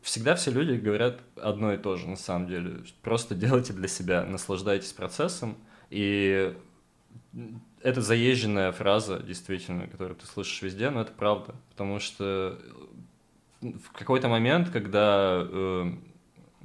[0.00, 2.84] всегда все люди говорят одно и то же, на самом деле.
[3.02, 5.58] Просто делайте для себя, наслаждайтесь процессом,
[5.90, 6.56] и
[7.82, 11.54] это заезженная фраза, действительно, которую ты слышишь везде, но это правда.
[11.70, 12.58] Потому что
[13.60, 15.92] в какой-то момент, когда, э,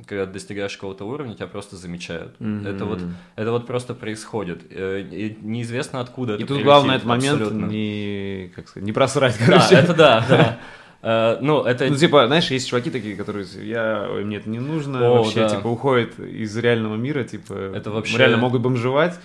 [0.05, 2.35] когда достигаешь какого-то уровня, тебя просто замечают.
[2.39, 2.67] Mm-hmm.
[2.67, 3.01] Это, вот,
[3.35, 4.63] это вот просто происходит.
[4.69, 9.37] Э, и неизвестно откуда и это тут главное этот момент не, как сказать, не просрать,
[9.37, 9.69] короче.
[9.71, 10.59] Да, это да, да.
[11.01, 11.87] Uh, ну, это...
[11.87, 15.49] Ну, типа, знаешь, есть чуваки такие, которые, я, мне это не нужно, О, вообще, да.
[15.49, 18.17] типа, уходят из реального мира, типа, это вообще...
[18.17, 19.19] реально могут бомжевать,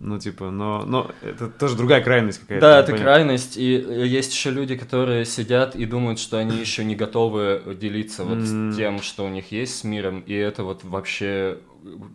[0.00, 2.60] ну, типа, но, но это тоже другая крайность какая-то.
[2.60, 3.04] Да, это понятно.
[3.04, 8.24] крайность, и есть еще люди, которые сидят и думают, что они еще не готовы делиться
[8.24, 8.76] вот mm.
[8.76, 11.58] тем, что у них есть с миром, и это вот вообще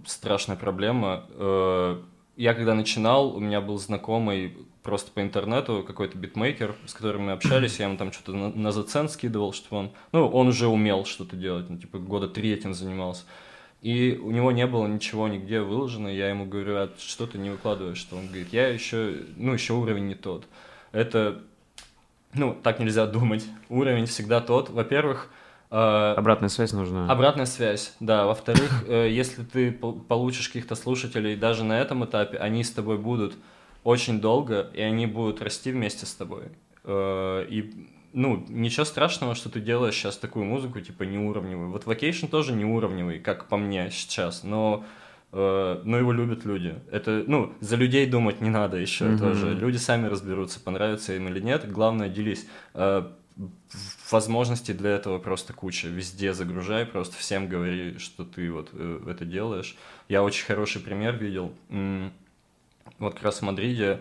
[0.05, 1.25] страшная проблема.
[1.31, 1.97] Э,
[2.38, 7.31] я когда начинал, у меня был знакомый просто по интернету какой-то битмейкер, с которым мы
[7.31, 9.91] общались, я ему там что-то на, на зацен скидывал, чтобы он...
[10.11, 13.23] Ну, он уже умел что-то делать, ну, типа года три этим занимался.
[13.84, 16.07] И у него не было ничего нигде выложено.
[16.07, 17.97] Я ему говорю, а что ты не выкладываешь?
[17.97, 20.45] Что он говорит, я еще, ну, еще уровень не тот.
[20.93, 21.41] Это,
[22.34, 23.45] ну, так нельзя думать.
[23.67, 24.69] Уровень всегда тот.
[24.69, 25.29] Во-первых,
[25.69, 27.11] э, Обратная связь нужна.
[27.11, 28.25] Обратная связь, да.
[28.25, 33.36] Во-вторых, э, если ты получишь каких-то слушателей даже на этом этапе, они с тобой будут
[33.84, 36.45] очень долго, и они будут расти вместе с тобой.
[36.86, 41.72] Э, и ну, ничего страшного, что ты делаешь сейчас такую музыку, типа, неуровневую.
[41.72, 44.86] Вот Vacation тоже неуровневый, как по мне сейчас, но,
[45.32, 46.76] э, но его любят люди.
[46.91, 49.18] Это, ну, за людей думать не надо еще mm-hmm.
[49.18, 49.53] тоже.
[49.53, 51.70] Люди сами разберутся, понравится им или нет.
[51.72, 52.47] Главное, делись.
[52.74, 53.07] Э,
[54.11, 55.88] возможностей для этого просто куча.
[55.88, 59.76] Везде загружай, просто всем говори, что ты вот э, это делаешь.
[60.07, 61.51] Я очень хороший пример видел.
[62.99, 63.99] Вот как раз в Мадриде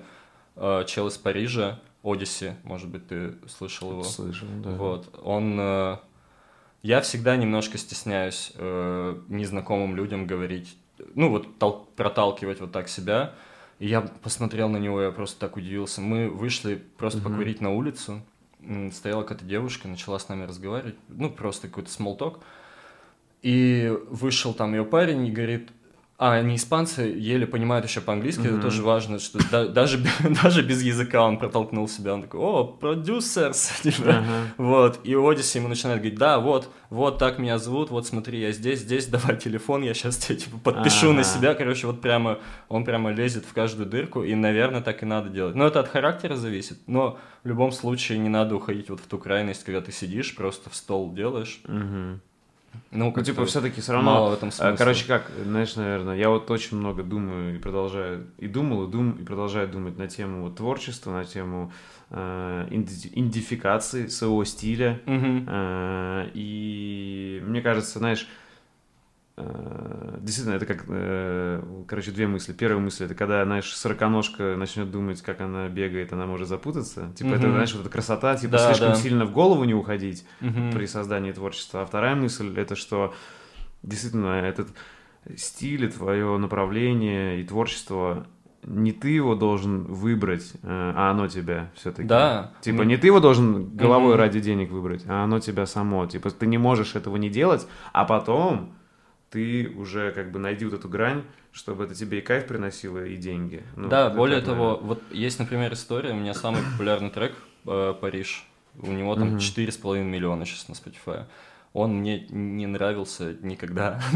[0.56, 4.02] э, чел из Парижа, Одиссе, может быть, ты слышал его.
[4.04, 4.70] Слышал, да.
[4.70, 5.56] Вот, он...
[5.58, 5.96] Э,
[6.82, 10.76] я всегда немножко стесняюсь э, незнакомым людям говорить,
[11.14, 13.34] ну вот тол- проталкивать вот так себя.
[13.78, 16.00] И я посмотрел на него, я просто так удивился.
[16.00, 17.22] Мы вышли просто mm-hmm.
[17.22, 18.20] покурить на улицу.
[18.92, 22.40] Стояла какая-то девушка, начала с нами разговаривать, ну просто какой-то смолток.
[23.42, 25.70] И вышел там ее парень и говорит,
[26.18, 28.58] а они испанцы еле понимают еще по-английски, mm-hmm.
[28.58, 29.98] это тоже важно, что да, даже,
[30.42, 34.44] даже без языка он протолкнул себя, он такой, о, продюсерс, типа, uh-huh.
[34.56, 38.52] вот, и Одиссе ему начинает говорить, да, вот, вот так меня зовут, вот смотри, я
[38.52, 41.16] здесь, здесь, давай телефон, я сейчас тебе, типа, подпишу uh-huh.
[41.16, 42.38] на себя, короче, вот прямо,
[42.68, 45.88] он прямо лезет в каждую дырку, и, наверное, так и надо делать, но это от
[45.88, 49.90] характера зависит, но в любом случае не надо уходить вот в ту крайность, когда ты
[49.90, 52.20] сидишь, просто в стол делаешь, uh-huh.
[52.90, 54.30] Ну, ну типа, все-таки все равно.
[54.30, 54.76] В этом смысла.
[54.76, 59.12] Короче, как, знаешь, наверное, я вот очень много думаю и продолжаю, и думал, и дум,
[59.12, 61.72] и продолжаю думать на тему вот, творчества, на тему
[62.10, 65.00] э, идентификации своего стиля.
[65.06, 65.44] Угу.
[65.46, 68.28] Э, и мне кажется, знаешь,
[70.20, 72.52] действительно, это как, э, короче, две мысли.
[72.52, 77.12] Первая мысль это когда, знаешь, сороконожка начнет думать, как она бегает, она может запутаться.
[77.16, 77.36] Типа, угу.
[77.36, 78.94] это, знаешь, вот эта красота, типа, да, слишком да.
[78.96, 80.72] сильно в голову не уходить угу.
[80.72, 81.82] при создании творчества.
[81.82, 83.14] А вторая мысль это что
[83.82, 84.68] действительно этот
[85.36, 88.26] стиль, твое направление и творчество
[88.64, 92.06] не ты его должен выбрать, э, а оно тебя все-таки.
[92.06, 92.52] Да.
[92.60, 96.06] Типа, не ты его должен головой mm ради денег выбрать, а оно тебя само.
[96.06, 98.74] Типа, ты не можешь этого не делать, а потом
[99.32, 103.16] ты уже как бы найди вот эту грань, чтобы это тебе и кайф приносило, и
[103.16, 103.62] деньги.
[103.76, 104.88] Ну, да, более так, того, наверное.
[104.88, 107.32] вот есть, например, история, у меня самый популярный трек
[107.66, 108.46] э, «Париж»,
[108.80, 111.24] у него там четыре с половиной миллиона сейчас на Spotify.
[111.72, 114.00] Он мне не нравился никогда.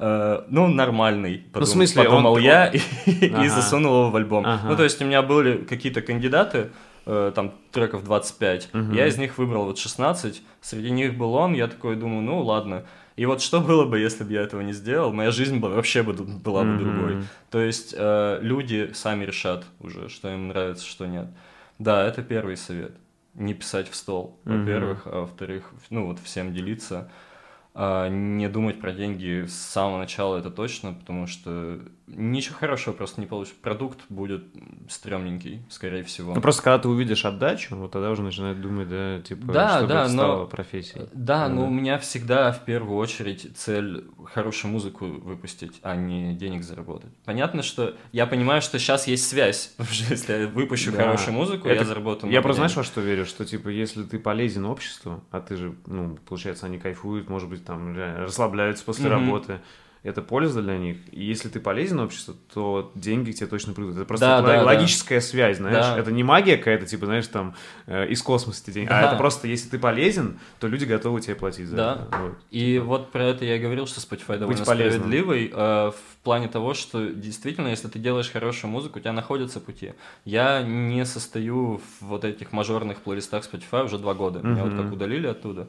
[0.00, 1.42] Э, ну, нормальный.
[1.52, 2.68] Ну, в смысле, подумал я
[3.06, 4.46] и засунул его в альбом.
[4.64, 6.70] Ну, то есть у меня были какие-то кандидаты,
[7.04, 11.66] э, там треков 25, я из них выбрал вот 16, среди них был он, я
[11.66, 12.84] такой думаю, ну ладно,
[13.18, 16.04] и вот что было бы, если бы я этого не сделал, моя жизнь бы вообще
[16.04, 16.78] бы, была бы mm-hmm.
[16.78, 17.24] другой.
[17.50, 21.26] То есть э, люди сами решат уже, что им нравится, что нет.
[21.80, 22.92] Да, это первый совет.
[23.34, 24.60] Не писать в стол, mm-hmm.
[24.60, 27.10] во-первых, а во-вторых, ну вот всем делиться.
[27.74, 31.80] А, не думать про деньги с самого начала, это точно, потому что
[32.14, 33.58] ничего хорошего просто не получится.
[33.60, 34.44] Продукт будет
[34.88, 36.34] стрёмненький, скорее всего.
[36.34, 39.88] Ну, просто когда ты увидишь отдачу, вот тогда уже начинает думать, да, типа, да, чтобы
[39.88, 40.46] да, это стало но...
[40.46, 41.08] профессией.
[41.12, 46.34] Да, да, но у меня всегда в первую очередь цель хорошую музыку выпустить, а не
[46.34, 47.10] денег заработать.
[47.24, 50.98] Понятно, что я понимаю, что сейчас есть связь, потому что если я выпущу да.
[50.98, 51.80] хорошую музыку, это...
[51.80, 53.26] я заработаю Я просто знаешь, во что верю?
[53.26, 57.64] Что, типа, если ты полезен обществу, а ты же, ну, получается, они кайфуют, может быть,
[57.64, 59.10] там, расслабляются после mm-hmm.
[59.10, 59.60] работы,
[60.02, 60.96] это польза для них.
[61.12, 63.96] И если ты полезен обществу, то деньги к тебе точно придут.
[63.96, 65.26] Это просто да, да, логическая да.
[65.26, 65.84] связь, знаешь.
[65.84, 65.98] Да.
[65.98, 67.54] Это не магия какая-то, типа, знаешь, там,
[67.86, 68.88] э, из космоса эти деньги.
[68.88, 69.00] Да.
[69.00, 71.92] А это просто, если ты полезен, то люди готовы тебе платить за да.
[71.94, 72.18] это.
[72.18, 72.34] Вот.
[72.50, 72.84] И типа.
[72.84, 77.08] вот про это я и говорил, что Spotify довольно справедливый э, в плане того, что
[77.08, 79.94] действительно, если ты делаешь хорошую музыку, у тебя находятся пути.
[80.24, 84.40] Я не состою в вот этих мажорных плейлистах Spotify уже два года.
[84.40, 84.76] Меня mm-hmm.
[84.76, 85.68] вот как удалили оттуда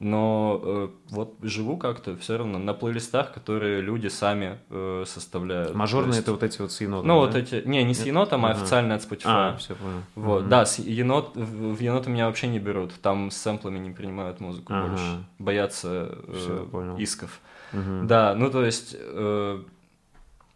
[0.00, 5.74] но э, вот живу как-то все равно на плейлистах, которые люди сами э, составляют.
[5.74, 6.20] Мажорные есть...
[6.22, 7.26] это вот эти вот с енотом, Ну да?
[7.26, 8.60] вот эти, не, не с енотом, а ага.
[8.60, 9.24] официально от Spotify.
[9.24, 10.02] А, все понял.
[10.14, 10.50] Вот, угу.
[10.50, 14.72] да, с енот, в еноты меня вообще не берут, там с сэмплами не принимают музыку
[14.72, 14.88] ага.
[14.88, 17.40] больше, боятся э, исков.
[17.72, 18.04] Угу.
[18.04, 18.94] Да, ну то есть...
[18.98, 19.60] Э,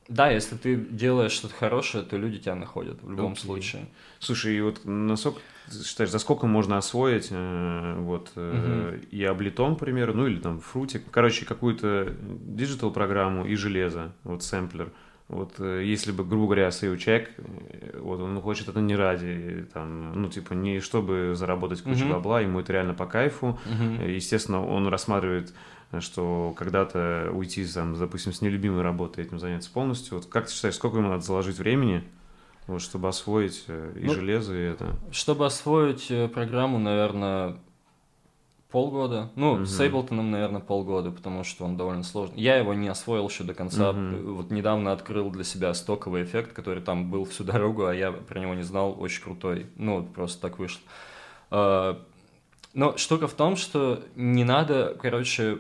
[0.09, 3.41] да, если ты делаешь что-то хорошее, то люди тебя находят в любом okay.
[3.41, 3.87] случае.
[4.23, 5.41] Слушай, и вот насколько
[5.85, 8.97] считаешь, за сколько можно освоить э, вот угу.
[9.11, 14.45] и Ableton, к примеру, ну или там фрутик, короче, какую-то digital программу и железо, вот
[14.45, 14.93] сэмплер.
[15.27, 19.67] Вот э, если бы, грубо говоря, сей человек, э, вот он хочет это не ради,
[19.73, 23.59] там, ну, типа, не чтобы заработать кучу uh бабла, ему это реально по кайфу.
[23.67, 25.53] uh Естественно, он рассматривает,
[25.99, 30.19] что когда-то уйти, там, допустим, с нелюбимой работы этим заняться полностью.
[30.19, 32.05] Вот как ты считаешь, сколько ему надо заложить времени,
[32.67, 34.97] вот, чтобы освоить э, и ну, железо, и это.
[35.11, 37.57] Чтобы освоить э, программу, наверное,
[38.71, 39.31] полгода.
[39.37, 39.67] Ну, угу.
[39.67, 42.41] с Эйблтоном, наверное, полгода, потому что он довольно сложный.
[42.41, 43.91] Я его не освоил еще до конца.
[43.91, 44.33] Угу.
[44.33, 48.41] Вот недавно открыл для себя стоковый эффект, который там был всю дорогу, а я про
[48.41, 48.97] него не знал.
[48.99, 49.67] Очень крутой.
[49.77, 50.81] Ну, просто так вышло.
[51.51, 52.03] А,
[52.75, 55.59] но штука в том, что не надо, короче,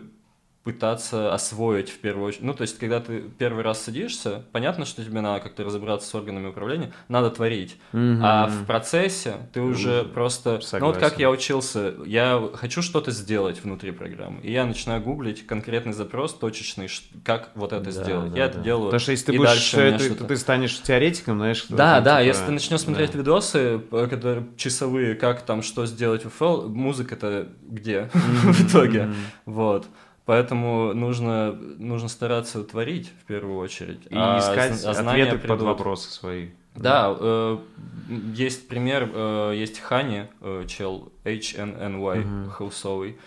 [0.64, 2.44] пытаться освоить в первую очередь.
[2.44, 6.14] Ну, то есть, когда ты первый раз садишься, понятно, что тебе надо как-то разобраться с
[6.14, 7.76] органами управления, надо творить.
[7.92, 8.20] Mm-hmm.
[8.22, 10.12] А в процессе ты уже mm-hmm.
[10.12, 10.60] просто...
[10.60, 10.78] Согласен.
[10.80, 15.46] Ну, вот как я учился, я хочу что-то сделать внутри программы, и я начинаю гуглить
[15.46, 16.88] конкретный запрос точечный,
[17.24, 18.32] как вот это да, сделать.
[18.32, 18.50] Да, я да.
[18.50, 18.86] это делаю.
[18.86, 21.66] Потому что если ты будешь, ты, ты станешь теоретиком, знаешь...
[21.68, 22.26] Да, да, типа...
[22.26, 23.18] если ты начнешь смотреть да.
[23.18, 29.12] видосы, которые часовые, как там, что сделать в FL, музыка-то где в итоге?
[29.44, 29.86] Вот.
[30.24, 34.06] Поэтому нужно, нужно стараться творить в первую очередь.
[34.08, 35.58] И а искать а ответы придут.
[35.58, 36.50] под вопросы свои.
[36.76, 37.58] Да, э,
[38.34, 42.48] есть пример, э, есть Хани, э, чел HNNY, uh-huh.
[42.48, 43.18] хаусовый.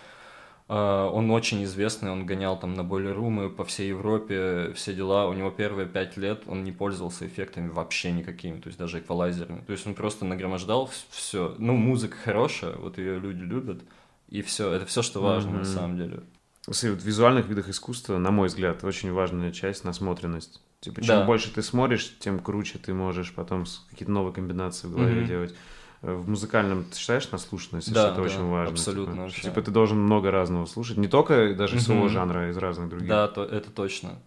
[0.67, 5.27] Э, он очень известный, он гонял там на бойлерумы по всей Европе, все дела.
[5.27, 9.61] У него первые пять лет он не пользовался эффектами вообще никакими, то есть даже эквалайзерами.
[9.61, 11.55] То есть он просто нагромождал все.
[11.59, 13.81] Ну, музыка хорошая, вот ее люди любят,
[14.29, 14.71] и все.
[14.71, 15.59] Это все, что важно uh-huh.
[15.59, 16.23] на самом деле.
[16.67, 20.61] В визуальных видах искусства, на мой взгляд, очень важная часть насмотренность.
[20.79, 21.25] Типа, чем да.
[21.25, 25.27] больше ты смотришь, тем круче ты можешь потом какие-то новые комбинации в голове mm-hmm.
[25.27, 25.55] делать.
[26.01, 28.73] Э, в музыкальном ты считаешь наслушанность, да, это да, очень важно.
[28.73, 29.29] Абсолютно.
[29.29, 31.79] Типа, типа ты должен много разного слушать, не только даже mm-hmm.
[31.79, 33.09] своего жанра, а из разных других.
[33.09, 34.19] Да, то, это точно.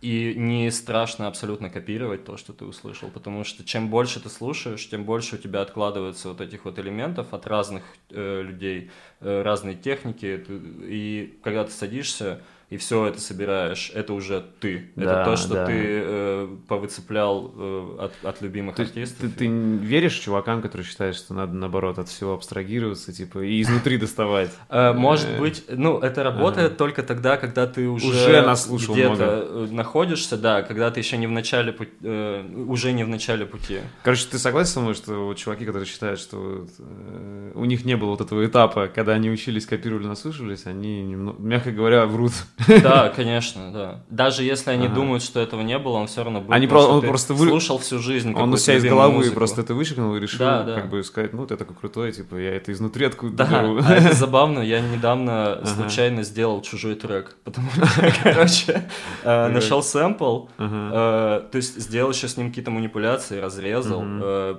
[0.00, 4.88] И не страшно абсолютно копировать то, что ты услышал, потому что чем больше ты слушаешь,
[4.88, 8.90] тем больше у тебя откладывается вот этих вот элементов от разных э, людей,
[9.20, 14.90] э, разной техники, и когда ты садишься, и все это собираешь, это уже ты.
[14.94, 15.66] Да, это то, что да.
[15.66, 19.20] ты э, повыцеплял э, от, от любимых ты, артистов.
[19.20, 23.96] Ты, ты веришь чувакам, которые считают, что надо, наоборот, от всего абстрагироваться, типа, и изнутри
[23.96, 24.50] доставать?
[24.70, 30.90] Э, может быть, ну, это работает только тогда, когда ты уже, где-то находишься, да, когда
[30.90, 33.78] ты еще не в начале пути, э, уже не в начале пути.
[34.02, 38.10] Короче, ты согласен со мной, что чуваки, которые считают, что э, у них не было
[38.10, 41.02] вот этого этапа, когда они учились, копировали, наслушивались, они,
[41.38, 42.32] мягко говоря, врут.
[42.66, 44.00] Да, конечно, да.
[44.10, 44.94] Даже если они ага.
[44.94, 46.52] думают, что этого не было, он все равно будет.
[46.52, 47.48] Они про- он просто вы...
[47.48, 48.34] слушал всю жизнь.
[48.34, 49.36] Он у себя из головы музыку.
[49.36, 50.74] просто это вычеркнул и решил, да, да.
[50.74, 53.80] как бы сказать, ну, ты такой крутой, типа, я это изнутри откуда Да, беру.
[53.84, 54.60] а это забавно.
[54.60, 55.66] Я недавно ага.
[55.66, 57.86] случайно сделал чужой трек, потому что,
[58.22, 58.88] короче,
[59.22, 64.56] э, нашел сэмпл, э, то есть сделал еще с ним какие-то манипуляции, разрезал, э,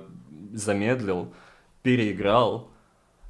[0.52, 1.32] замедлил,
[1.82, 2.69] переиграл,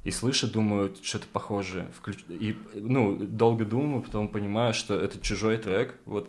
[0.03, 1.87] и слышу, думаю, что-то похожее.
[1.95, 2.17] Включ...
[2.27, 5.95] И, ну, долго думаю, потом понимаю, что это чужой трек.
[6.05, 6.27] Вот,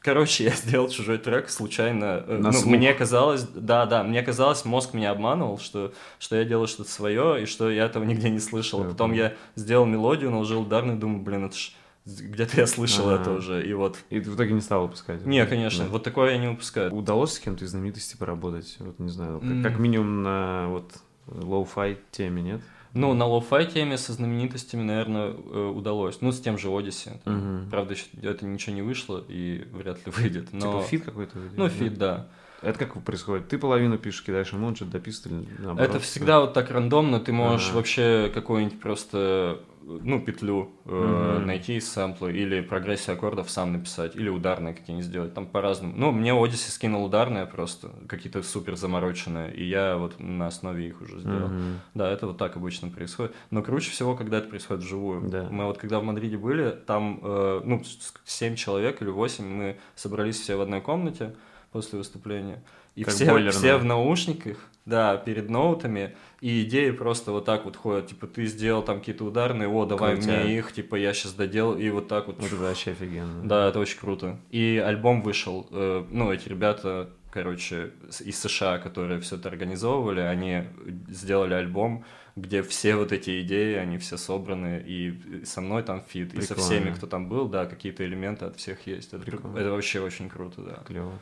[0.00, 2.22] короче, я сделал чужой трек случайно.
[2.26, 6.44] Э, На ну, мне казалось, да, да, мне казалось, мозг меня обманывал, что, что я
[6.44, 8.82] делаю что-то свое, и что я этого нигде не слышал.
[8.82, 11.72] Я потом я сделал мелодию, наложил ударный, думаю, блин, это ж
[12.04, 13.20] где-то я слышал А-а-а.
[13.20, 13.98] это уже, и вот...
[14.08, 15.26] И ты в итоге не стал выпускать?
[15.26, 15.90] Не, конечно, да.
[15.90, 16.94] вот такое я не выпускаю.
[16.94, 18.76] Удалось с кем-то из знаменитостей поработать?
[18.78, 19.62] Вот, не знаю, mm.
[19.62, 20.92] как, как минимум на вот
[21.26, 22.60] lo-fi теме, нет?
[22.94, 26.20] Ну, на lo-fi теме со знаменитостями, наверное, э, удалось.
[26.20, 27.20] Ну, с тем же Oddisee.
[27.26, 27.70] Угу.
[27.70, 30.52] Правда, это ничего не вышло и вряд ли выйдет.
[30.52, 30.60] Но...
[30.60, 31.38] Типа feat какой-то?
[31.56, 32.28] Ну, feat, да.
[32.62, 33.48] Это как происходит?
[33.48, 35.90] Ты половину пишешь, кидаешь ему, он что-то дописывает или наоборот?
[35.90, 37.76] Это всегда вот так рандомно, ты можешь ага.
[37.76, 44.28] вообще какую-нибудь просто ну, петлю э, найти из сэмпла, или прогрессию аккордов сам написать, или
[44.28, 45.94] ударные какие-нибудь сделать, там по-разному.
[45.96, 51.00] Ну, мне Odyssey скинул ударные просто, какие-то супер замороченные, и я вот на основе их
[51.00, 51.48] уже сделал.
[51.48, 51.74] Mm-hmm.
[51.94, 53.34] Да, это вот так обычно происходит.
[53.50, 55.22] Но круче всего, когда это происходит вживую.
[55.22, 55.48] Yeah.
[55.50, 57.82] Мы вот когда в Мадриде были, там, э, ну,
[58.24, 61.34] 7 человек или 8, мы собрались все в одной комнате,
[61.72, 62.62] после выступления.
[62.94, 67.76] И как все, все в наушниках, да, перед ноутами, и идеи просто вот так вот
[67.76, 70.40] ходят, типа, ты сделал там какие-то ударные, о, давай Крутя.
[70.40, 72.42] мне их, типа, я сейчас доделал, и вот так вот.
[72.42, 73.44] Это вообще офигенно.
[73.44, 74.38] Да, это очень круто.
[74.50, 80.64] И альбом вышел, э, ну, эти ребята, короче, из США, которые все это организовывали, они
[81.08, 82.04] сделали альбом,
[82.34, 86.44] где все вот эти идеи, они все собраны, и со мной там feat, Прикольно.
[86.44, 89.12] и со всеми, кто там был, да, какие-то элементы от всех есть.
[89.12, 90.82] Это, это вообще очень круто, да.
[90.86, 91.12] Клево.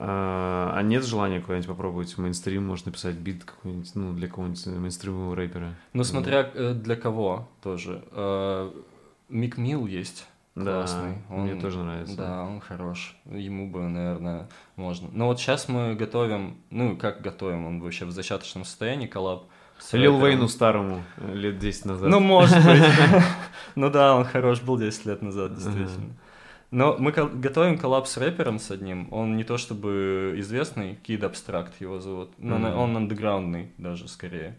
[0.00, 4.66] А, а нет желания куда-нибудь попробовать в мейнстрим, может написать бит какой-нибудь, ну, для какого-нибудь
[4.66, 5.74] мейнстримового рэпера?
[5.92, 8.04] Ну, смотря э, для кого тоже.
[8.12, 8.72] А,
[9.28, 10.26] Meek Mill есть.
[10.54, 11.18] Классный.
[11.28, 12.16] Да, он, мне тоже нравится.
[12.16, 13.16] Да, он хорош.
[13.26, 15.08] Ему бы, наверное, можно.
[15.12, 19.44] Но вот сейчас мы готовим, ну, как готовим, он вообще в зачаточном состоянии, коллаб.
[19.92, 22.08] Лил Вейну старому э, лет 10 назад.
[22.08, 22.82] Ну, может быть.
[23.76, 26.14] Ну да, он хорош был 10 лет назад, действительно.
[26.70, 29.12] Но мы готовим коллаб с рэпером с одним.
[29.12, 32.30] Он не то чтобы известный, Kid Abstract его зовут.
[32.38, 32.74] Но mm-hmm.
[32.74, 34.58] он андеграундный даже скорее.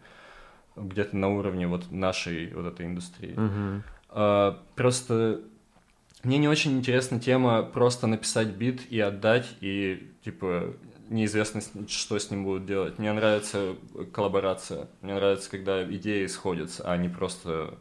[0.75, 3.35] Где-то на уровне вот нашей вот этой индустрии.
[3.35, 3.81] Mm-hmm.
[4.09, 5.41] А, просто
[6.23, 10.73] мне не очень интересна тема просто написать бит и отдать, и типа
[11.09, 12.99] неизвестно, что с ним будут делать.
[12.99, 13.75] Мне нравится
[14.11, 14.87] коллаборация.
[15.01, 17.77] Мне нравится, когда идеи сходятся, а не просто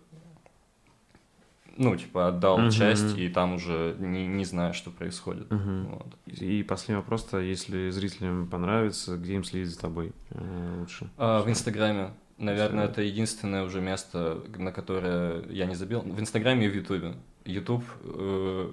[1.78, 2.70] ну, типа, отдал uh-huh.
[2.70, 5.48] часть, и там уже не, не знаю, что происходит.
[5.48, 5.86] Uh-huh.
[5.90, 6.40] Вот.
[6.40, 11.08] И последний вопрос-то, если зрителям понравится, где им следить за тобой э, лучше?
[11.16, 12.10] А, в Инстаграме.
[12.36, 12.92] Наверное, Все.
[12.92, 16.00] это единственное уже место, на которое я не забил.
[16.00, 17.14] В Инстаграме и в Ютубе.
[17.44, 18.70] Ютуб э,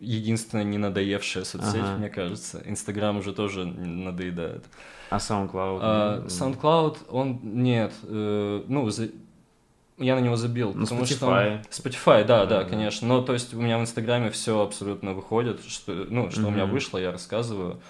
[0.00, 1.96] единственная не надоевшая соцсеть, ага.
[1.98, 2.62] мне кажется.
[2.64, 4.64] Инстаграм уже тоже надоедает.
[5.10, 5.78] А SoundCloud?
[5.82, 7.92] А, SoundCloud, он нет.
[8.04, 9.08] Э, ну, за,
[9.98, 11.62] я на него забил, ну, потому Spotify.
[11.70, 13.06] что Spotify, да, да, да, конечно.
[13.06, 16.46] Но то есть у меня в Инстаграме все абсолютно выходит, что ну что mm-hmm.
[16.46, 17.80] у меня вышло, я рассказываю.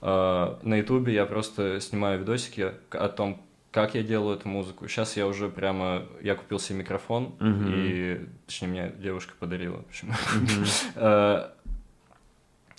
[0.00, 3.40] Uh, на Ютубе я просто снимаю видосики о том,
[3.70, 4.86] как я делаю эту музыку.
[4.86, 7.72] Сейчас я уже прямо я купил себе микрофон mm-hmm.
[7.74, 10.10] и точнее мне девушка подарила, общем.
[10.10, 10.94] Mm-hmm.
[10.96, 11.50] uh,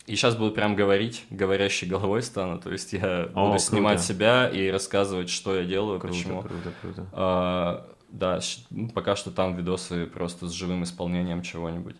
[0.06, 4.48] и сейчас буду прям говорить, говорящей головой стану, то есть я О, буду снимать себя
[4.48, 6.42] и рассказывать, что я делаю, круто, почему.
[6.44, 7.08] Круто, круто.
[7.12, 8.40] Uh, да,
[8.70, 11.96] ну, пока что там видосы просто с живым исполнением чего-нибудь.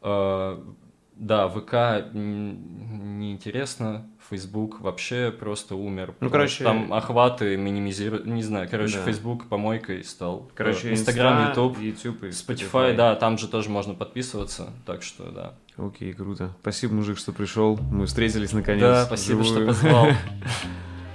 [0.00, 0.74] Uh,
[1.20, 6.14] да, ВК неинтересно, Facebook вообще просто умер.
[6.20, 6.64] Ну, короче...
[6.64, 9.04] Там охваты минимизируют, не знаю, короче, да.
[9.04, 10.50] Facebook помойкой стал.
[10.54, 15.56] Короче, Инстаграм, YouTube, YouTube Spotify, Spotify, да, там же тоже можно подписываться, так что да.
[15.76, 16.56] Окей, круто.
[16.62, 17.78] Спасибо, мужик, что пришел.
[17.90, 18.80] Мы встретились наконец.
[18.80, 20.06] Да, спасибо, что позвал.